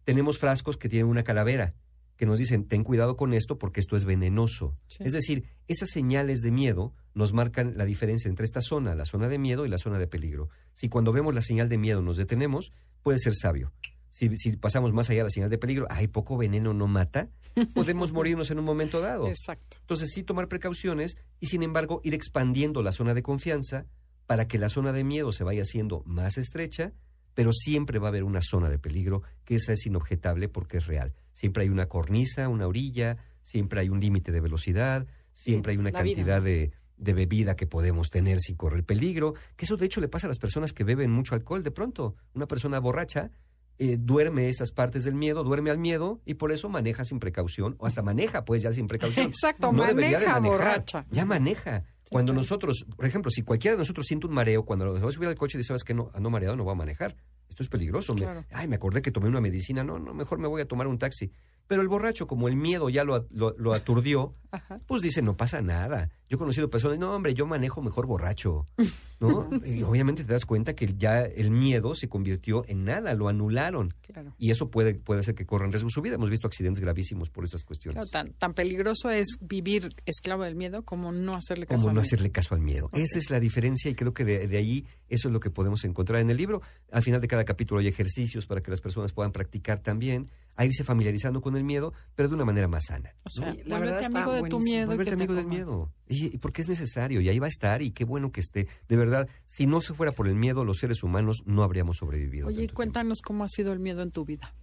[0.03, 1.75] Tenemos frascos que tienen una calavera,
[2.21, 4.77] que nos dicen, ten cuidado con esto porque esto es venenoso.
[4.89, 5.03] Sí.
[5.07, 9.27] Es decir, esas señales de miedo nos marcan la diferencia entre esta zona, la zona
[9.29, 10.51] de miedo y la zona de peligro.
[10.75, 13.73] Si cuando vemos la señal de miedo nos detenemos, puede ser sabio.
[14.11, 17.31] Si, si pasamos más allá de la señal de peligro, hay poco veneno no mata,
[17.75, 19.27] podemos morirnos en un momento dado.
[19.27, 19.79] Exacto.
[19.81, 23.87] Entonces sí tomar precauciones y sin embargo ir expandiendo la zona de confianza
[24.27, 26.93] para que la zona de miedo se vaya haciendo más estrecha,
[27.33, 30.87] pero siempre va a haber una zona de peligro que esa es inobjetable porque es
[30.87, 31.15] real.
[31.41, 35.91] Siempre hay una cornisa, una orilla, siempre hay un límite de velocidad, siempre hay una
[35.91, 40.09] cantidad de, de bebida que podemos tener sin correr peligro, que eso de hecho le
[40.09, 42.15] pasa a las personas que beben mucho alcohol de pronto.
[42.35, 43.31] Una persona borracha
[43.79, 47.77] eh, duerme esas partes del miedo, duerme al miedo y por eso maneja sin precaución,
[47.79, 49.25] o hasta maneja pues ya sin precaución.
[49.29, 51.07] Exacto, No debería de maneja manejar, borracha.
[51.11, 51.85] Ya maneja.
[52.11, 55.17] Cuando nosotros, por ejemplo, si cualquiera de nosotros siente un mareo, cuando nos vamos a
[55.17, 55.95] subir al coche y dice, ¿sabes qué?
[55.95, 57.17] No, no mareado, no voy a manejar.
[57.51, 58.15] Esto es peligroso.
[58.15, 59.85] Me- ay, me acordé que tomé una medicina.
[59.85, 61.31] No, no, mejor me voy a tomar un taxi.
[61.67, 64.81] Pero el borracho, como el miedo ya lo, lo- lo aturdió, Ajá.
[64.87, 66.09] pues dice, no pasa nada.
[66.29, 68.67] Yo he conocido personas, no, hombre, yo manejo mejor borracho,
[69.21, 69.49] ¿no?
[69.65, 73.95] y obviamente te das cuenta que ya el miedo se convirtió en nada, lo anularon.
[74.03, 74.35] Claro.
[74.39, 76.15] Y eso puede, puede hacer que corran riesgo su vida.
[76.17, 77.95] Hemos visto accidentes gravísimos por esas cuestiones.
[78.09, 81.95] Claro, tan, tan peligroso es vivir esclavo del miedo como no hacerle caso Como al
[81.95, 82.09] no miedo.
[82.09, 82.89] hacerle caso al miedo.
[82.93, 85.85] Esa es la diferencia y creo que de, de ahí eso es lo que podemos
[85.85, 86.63] encontrar en el libro.
[86.91, 90.65] Al final de cada capítulo hay ejercicios para que las personas puedan practicar también, a
[90.65, 93.15] irse familiarizando con el miedo, pero de una manera más sana.
[93.25, 94.93] O sea, Sí, la verdad vuélvete está amigo de tu miedo.
[94.93, 95.93] amigo del miedo.
[96.09, 98.67] Y, y porque es necesario, y ahí va a estar, y qué bueno que esté.
[98.89, 99.10] De verdad,
[99.47, 102.47] si no se fuera por el miedo, los seres humanos no habríamos sobrevivido.
[102.49, 102.75] Oye, tiempo.
[102.75, 104.55] cuéntanos cómo ha sido el miedo en tu vida.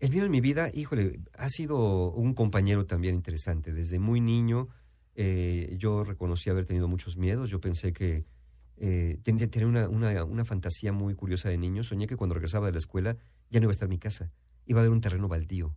[0.00, 3.72] El miedo en mi vida, híjole, ha sido un compañero también interesante.
[3.72, 4.68] Desde muy niño
[5.16, 7.50] eh, yo reconocí haber tenido muchos miedos.
[7.50, 8.24] Yo pensé que
[8.76, 11.82] eh, tenía, tenía una, una- una fantasía muy curiosa de niño.
[11.82, 13.16] Soñé que cuando regresaba de la escuela
[13.50, 14.30] ya no iba a estar mi casa.
[14.66, 15.76] Iba a haber un terreno baldío.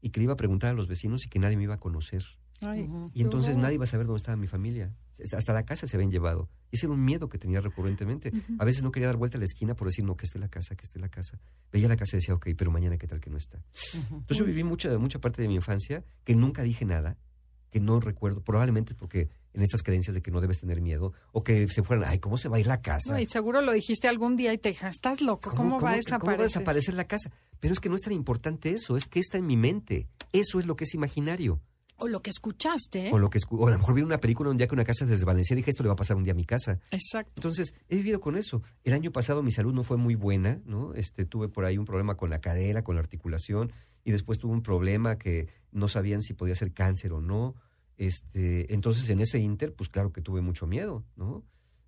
[0.00, 1.78] Y que le iba a preguntar a los vecinos y que nadie me iba a
[1.78, 2.24] conocer.
[2.62, 2.88] Ay.
[3.14, 4.92] Y entonces nadie iba a saber dónde estaba mi familia.
[5.36, 6.48] Hasta la casa se habían llevado.
[6.70, 8.32] Y ese era un miedo que tenía recurrentemente.
[8.58, 10.48] A veces no quería dar vuelta a la esquina por decir, no, que esté la
[10.48, 11.38] casa, que esté la casa.
[11.70, 13.62] Veía la casa y decía, ok, pero mañana qué tal que no está.
[14.10, 17.18] Entonces yo viví mucha, mucha parte de mi infancia que nunca dije nada,
[17.70, 21.42] que no recuerdo, probablemente porque en estas creencias de que no debes tener miedo, o
[21.42, 23.12] que se fueran, ay, ¿cómo se va a ir la casa?
[23.12, 25.96] No, y seguro lo dijiste algún día y te dijeron, estás loco, ¿cómo, va a
[25.96, 26.20] desaparecer?
[26.20, 27.30] ¿Cómo va a desaparecer la casa?
[27.60, 30.08] Pero es que no es tan importante eso, es que está en mi mente.
[30.32, 31.60] Eso es lo que es imaginario.
[31.96, 33.08] O lo que escuchaste.
[33.08, 33.10] ¿eh?
[33.12, 34.84] O, lo que, escu- o a lo mejor vi una película un día que una
[34.84, 36.80] casa se desvanecía y dije, esto le va a pasar un día a mi casa.
[36.90, 37.32] Exacto.
[37.36, 38.62] Entonces, he vivido con eso.
[38.84, 40.94] El año pasado mi salud no fue muy buena, ¿no?
[40.94, 43.72] Este, tuve por ahí un problema con la cadera, con la articulación,
[44.04, 47.54] y después tuve un problema que no sabían si podía ser cáncer o no.
[47.98, 51.44] Este, entonces, en ese inter, pues claro que tuve mucho miedo, ¿no?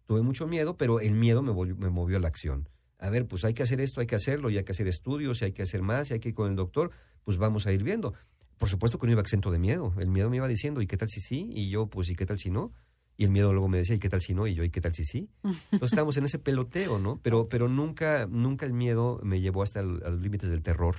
[0.06, 2.68] Tuve mucho miedo, pero el miedo me, volvió- me movió a la acción.
[2.98, 5.42] A ver, pues hay que hacer esto, hay que hacerlo, y hay que hacer estudios,
[5.42, 6.90] y hay que hacer más, y hay que ir con el doctor,
[7.24, 8.14] pues vamos a ir viendo.
[8.58, 9.92] Por supuesto que no iba exento de miedo.
[9.98, 11.48] El miedo me iba diciendo, ¿y qué tal si sí?
[11.52, 12.72] Y yo, pues, ¿y qué tal si no?
[13.16, 14.46] Y el miedo luego me decía, ¿y qué tal si no?
[14.46, 15.28] Y yo, ¿y qué tal si sí?
[15.44, 17.20] Entonces estábamos en ese peloteo, ¿no?
[17.22, 20.96] Pero, pero nunca, nunca el miedo me llevó hasta el- a los límites del terror.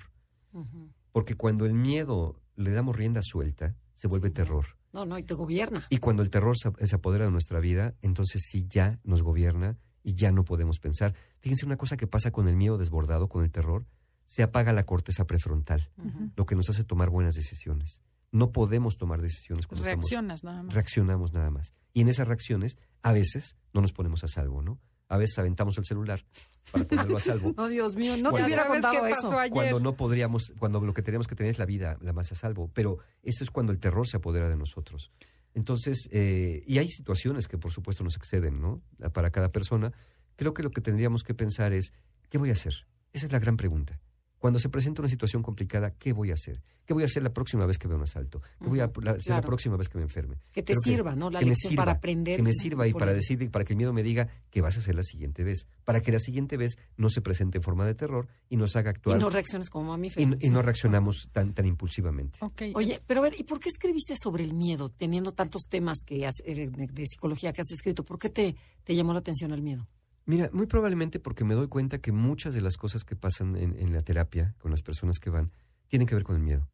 [1.12, 4.66] Porque cuando el miedo le damos rienda suelta, se vuelve terror.
[4.94, 5.88] No, no, y te gobierna.
[5.90, 9.78] Y cuando el terror se, se apodera de nuestra vida, entonces sí ya nos gobierna
[10.04, 11.14] y ya no podemos pensar.
[11.40, 13.86] Fíjense una cosa que pasa con el miedo desbordado, con el terror,
[14.26, 15.90] se apaga la corteza prefrontal,
[16.36, 18.02] lo que nos hace tomar buenas decisiones.
[18.32, 20.74] No podemos tomar decisiones cuando estamos Reaccionas nada más.
[20.74, 21.74] reaccionamos nada más.
[21.94, 24.80] Y en esas reacciones, a veces no nos ponemos a salvo, ¿no?
[25.08, 26.26] A veces aventamos el celular
[26.72, 27.54] para ponerlo a salvo.
[27.56, 29.22] No, Dios mío, no te hubiera contado qué eso.
[29.30, 29.54] pasó ayer.
[29.54, 32.36] Cuando no podríamos, cuando lo que tenemos que tener es la vida la más a
[32.36, 32.70] salvo.
[32.74, 35.12] Pero eso es cuando el terror se apodera de nosotros.
[35.54, 38.82] Entonces, eh, y hay situaciones que por supuesto nos exceden, ¿no?
[39.14, 39.94] Para cada persona.
[40.36, 41.94] Creo que lo que tendríamos que pensar es,
[42.30, 42.74] ¿qué voy a hacer?
[43.14, 44.02] Esa es la gran pregunta.
[44.46, 46.62] Cuando se presenta una situación complicada, ¿qué voy a hacer?
[46.86, 48.44] ¿Qué voy a hacer la próxima vez que vea un asalto?
[48.62, 50.38] ¿Qué voy a hacer la próxima vez que me enferme?
[50.52, 51.32] Que te Creo sirva, ¿no?
[51.32, 52.36] La que lección para aprender.
[52.38, 54.82] Que me sirva y para decir, para que el miedo me diga qué vas a
[54.82, 55.66] hacer la siguiente vez.
[55.84, 58.92] Para que la siguiente vez no se presente en forma de terror y nos haga
[58.92, 60.22] Y actuar no reacciones como mamífero.
[60.22, 62.38] y, no- y no reaccionamos tan, tan impulsivamente.
[62.44, 62.62] Ok.
[62.76, 66.28] Oye, pero a ver, ¿y por qué escribiste sobre el miedo, teniendo tantos temas que
[66.28, 68.06] has- eh, de, de psicología que has escrito?
[68.06, 69.88] ¿Por qué te, te llamó la atención el miedo?
[70.26, 73.78] Mira, muy probablemente porque me doy cuenta que muchas de las cosas que pasan en,
[73.78, 75.52] en la terapia con las personas que van
[75.88, 76.68] tienen que ver con el miedo.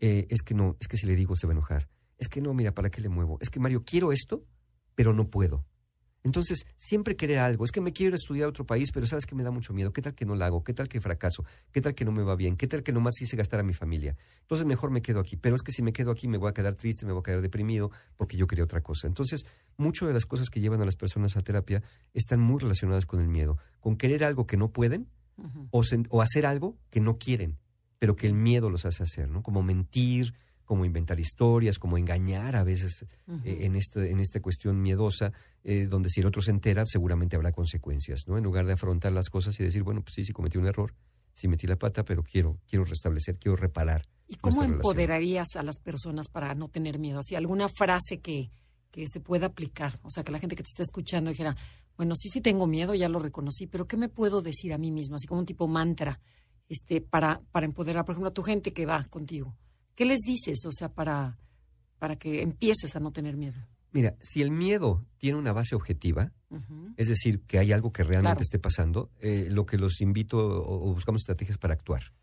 [0.00, 1.88] Eh, es que no, es que si le digo se va a enojar.
[2.18, 3.38] Es que no, mira, ¿para qué le muevo?
[3.40, 4.44] Es que Mario, quiero esto,
[4.94, 5.64] pero no puedo.
[6.22, 7.64] Entonces, siempre querer algo.
[7.64, 9.92] Es que me quiero estudiar a otro país, pero sabes que me da mucho miedo.
[9.92, 10.62] ¿Qué tal que no lo hago?
[10.62, 11.44] ¿Qué tal que fracaso?
[11.72, 12.56] ¿Qué tal que no me va bien?
[12.56, 14.16] ¿Qué tal que nomás hice gastar a mi familia?
[14.42, 15.36] Entonces, mejor me quedo aquí.
[15.36, 17.22] Pero es que si me quedo aquí me voy a quedar triste, me voy a
[17.22, 19.06] quedar deprimido porque yo quería otra cosa.
[19.06, 19.46] Entonces,
[19.78, 23.20] muchas de las cosas que llevan a las personas a terapia están muy relacionadas con
[23.20, 25.08] el miedo, con querer algo que no pueden
[25.70, 27.58] o hacer algo que no quieren,
[27.98, 29.42] pero que el miedo los hace hacer, ¿no?
[29.42, 30.34] Como mentir,
[30.70, 33.04] como inventar historias, como engañar a veces
[33.44, 35.32] eh, en, este, en esta cuestión miedosa,
[35.64, 38.38] eh, donde si el otro se entera, seguramente habrá consecuencias, ¿no?
[38.38, 40.94] En lugar de afrontar las cosas y decir, bueno, pues sí, sí cometí un error,
[41.32, 44.06] sí metí la pata, pero quiero, quiero restablecer, quiero reparar.
[44.28, 44.76] ¿Y cómo relación.
[44.76, 47.18] empoderarías a las personas para no tener miedo?
[47.18, 48.52] Así, alguna frase que,
[48.92, 49.98] que se pueda aplicar.
[50.04, 51.56] O sea, que la gente que te está escuchando dijera,
[51.96, 54.92] bueno, sí, sí tengo miedo, ya lo reconocí, pero ¿qué me puedo decir a mí
[54.92, 55.16] mismo?
[55.16, 56.20] Así como un tipo mantra,
[56.68, 59.56] este, para, para empoderar, por ejemplo, a tu gente que va contigo.
[60.00, 60.64] ¿Qué les dices?
[60.64, 61.36] O sea, para,
[61.98, 63.60] para que empieces a no tener miedo.
[63.92, 66.32] Mira, si el miedo tiene una base objetiva,
[66.96, 68.40] es decir, que hay algo que realmente Claro.
[68.40, 72.14] esté pasando, eh, lo que los invito o, o buscamos estrategias para actuar.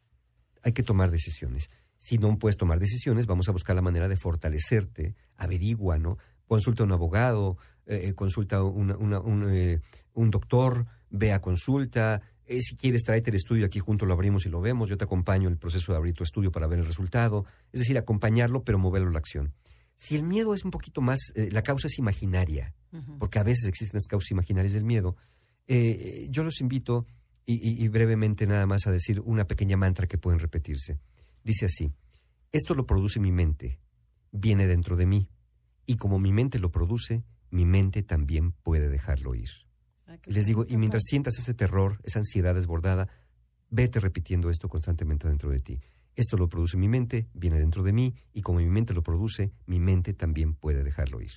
[0.63, 1.69] Hay que tomar decisiones.
[1.97, 6.17] Si no puedes tomar decisiones, vamos a buscar la manera de fortalecerte, averigua, ¿no?
[6.47, 9.81] Consulta a un abogado, eh, consulta una- una- un, eh,
[10.13, 14.45] un doctor, ve a consulta, Eh, si quieres, tráete el estudio aquí junto, lo abrimos
[14.45, 14.89] y lo vemos.
[14.89, 17.45] Yo te acompaño en el proceso de abrir tu estudio para ver el resultado.
[17.73, 19.53] Es decir, acompañarlo, pero moverlo a la acción.
[19.95, 22.73] Si el miedo es un poquito más, eh, la causa es imaginaria,
[23.19, 25.15] porque a veces existen las causas imaginarias del miedo,
[25.67, 27.05] eh, yo los invito,
[27.45, 30.99] y, y- y brevemente nada más, a decir una pequeña mantra que pueden repetirse.
[31.43, 31.91] Dice así,
[32.51, 33.79] esto lo produce mi mente,
[34.31, 35.29] viene dentro de mí,
[35.85, 39.49] y como mi mente lo produce, mi mente también puede dejarlo ir.
[40.25, 43.07] Y les digo, y mientras sientas ese terror, esa ansiedad desbordada,
[43.69, 45.79] vete repitiendo esto constantemente dentro de ti.
[46.15, 49.51] Esto lo produce mi mente, viene dentro de mí, y como mi mente lo produce,
[49.65, 51.31] mi mente también puede dejarlo ir.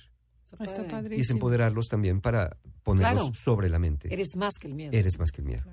[0.59, 1.37] Está Y es padrísimo.
[1.37, 3.33] empoderarlos también para ponerlos Claro.
[3.35, 4.11] sobre la mente.
[4.11, 4.91] Eres más que el miedo.
[4.97, 5.63] Eres más que el miedo.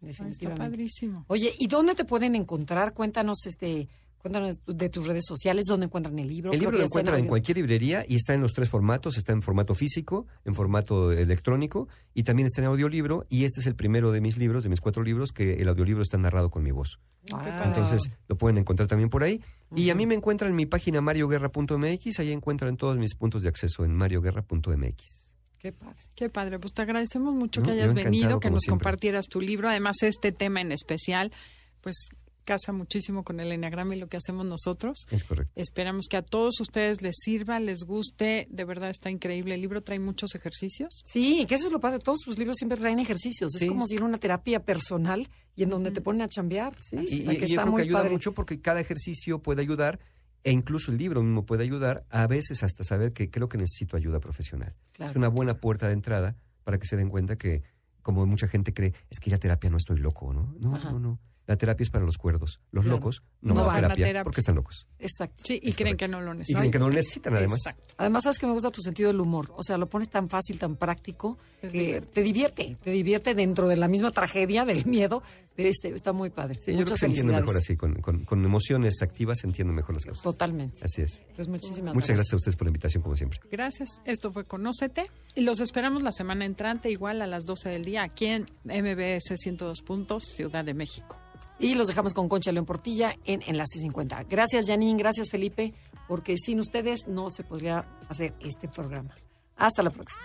[0.00, 0.62] Está definitivamente.
[0.70, 1.24] padrísimo.
[1.28, 2.92] Oye, ¿y dónde te pueden encontrar?
[2.92, 3.88] Cuéntanos, este,
[4.18, 6.52] cuéntanos de tus redes sociales, dónde encuentran el libro.
[6.52, 9.16] El libro lo encuentran en cualquier librería y está en los tres formatos.
[9.16, 13.26] Está en formato físico, en formato electrónico y también está en audiolibro.
[13.28, 16.02] Y este es el primero de mis libros, de mis cuatro libros, que el audiolibro
[16.02, 16.98] está narrado con mi voz.
[17.32, 19.42] Ah, Entonces lo pueden encontrar también por ahí.
[19.74, 22.18] Y a mí me encuentran en mi página marioguerra.mx.
[22.20, 25.26] Ahí encuentran todos mis puntos de acceso en marioguerra.mx.
[25.58, 25.96] Qué padre.
[26.14, 28.78] Qué padre, pues te agradecemos mucho No, que hayas venido, que nos siempre.
[28.84, 29.68] compartieras tu libro.
[29.68, 31.32] Además, este tema en especial,
[31.80, 32.08] pues
[32.46, 35.06] casa muchísimo con el enneagrama y lo que hacemos nosotros.
[35.10, 35.52] Es correcto.
[35.56, 38.46] Esperamos que a todos ustedes les sirva, les guste.
[38.50, 39.54] De verdad está increíble.
[39.56, 41.02] El libro trae muchos ejercicios.
[41.04, 41.98] Sí, que eso es lo padre.
[41.98, 43.52] Todos tus libros siempre traen ejercicios.
[43.52, 43.64] Sí.
[43.66, 46.74] Es como si era una terapia personal y en donde te ponen a chambear.
[46.80, 48.12] Sí, y, y- que y yo está creo muy que ayuda padre.
[48.12, 49.98] mucho porque cada ejercicio puede ayudar
[50.44, 53.96] e incluso el libro mismo puede ayudar a veces hasta saber que creo que necesito
[53.96, 54.74] ayuda profesional.
[54.92, 55.10] Claro.
[55.10, 57.64] Es una buena puerta de entrada para que se den cuenta que,
[58.02, 60.54] como mucha gente cree, es que ya terapia no estoy loco, ¿no?
[60.60, 60.92] No, Ajá.
[60.92, 61.18] no, no.
[61.46, 62.60] La terapia es para los cuerdos.
[62.72, 62.96] Los Claro.
[62.98, 64.24] locos no, No van a van a terapia, terapia.
[64.24, 64.86] porque están locos.
[64.98, 65.44] Exacto.
[65.46, 66.06] Sí, y Es creen correcto.
[66.06, 66.60] que no lo Y necesitan.
[66.62, 67.58] creen que no lo necesitan, además.
[67.60, 67.94] Exacto.
[67.98, 69.52] Además, sabes que me gusta tu sentido del humor.
[69.56, 72.76] O sea, lo pones tan fácil, tan práctico, que te divierte.
[72.82, 75.22] Te divierte dentro de la misma tragedia del miedo.
[75.56, 76.54] Este, está muy padre.
[76.54, 79.74] Sí, yo creo que se entiende mejor así, con, con- con emociones activas se entienden
[79.76, 80.22] mejor las cosas.
[80.22, 80.80] Totalmente.
[80.84, 81.24] Así es.
[81.34, 83.40] Pues muchísimas Muchas gracias a ustedes por la invitación, como siempre.
[83.50, 84.02] Gracias.
[84.04, 85.04] Esto fue Conócete.
[85.34, 89.34] Y los esperamos la semana entrante, igual a las 12 del día, aquí en MBS
[89.36, 91.16] 102 Puntos, Ciudad de México.
[91.58, 94.24] Y los dejamos con Concha León Portilla en Enlace 50.
[94.24, 94.98] Gracias, Janine.
[94.98, 95.72] Gracias, Felipe.
[96.06, 99.14] Porque sin ustedes no se podría hacer este programa.
[99.56, 100.20] Hasta la próxima.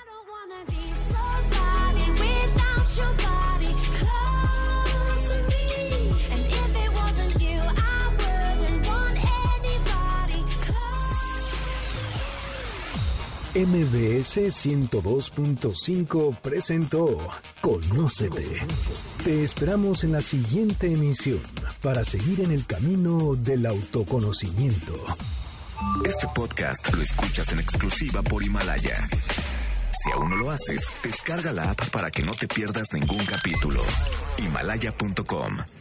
[13.53, 17.17] MBS 102.5 presentó
[17.59, 18.61] Conócete.
[19.23, 21.41] Te esperamos en la siguiente emisión
[21.83, 24.93] para seguir en el camino del autoconocimiento.
[26.03, 29.07] Este podcast lo escuchas en exclusiva por Himalaya.
[30.03, 33.83] Si aún no lo haces, descarga la app para que no te pierdas ningún capítulo.
[34.39, 35.80] Himalaya.com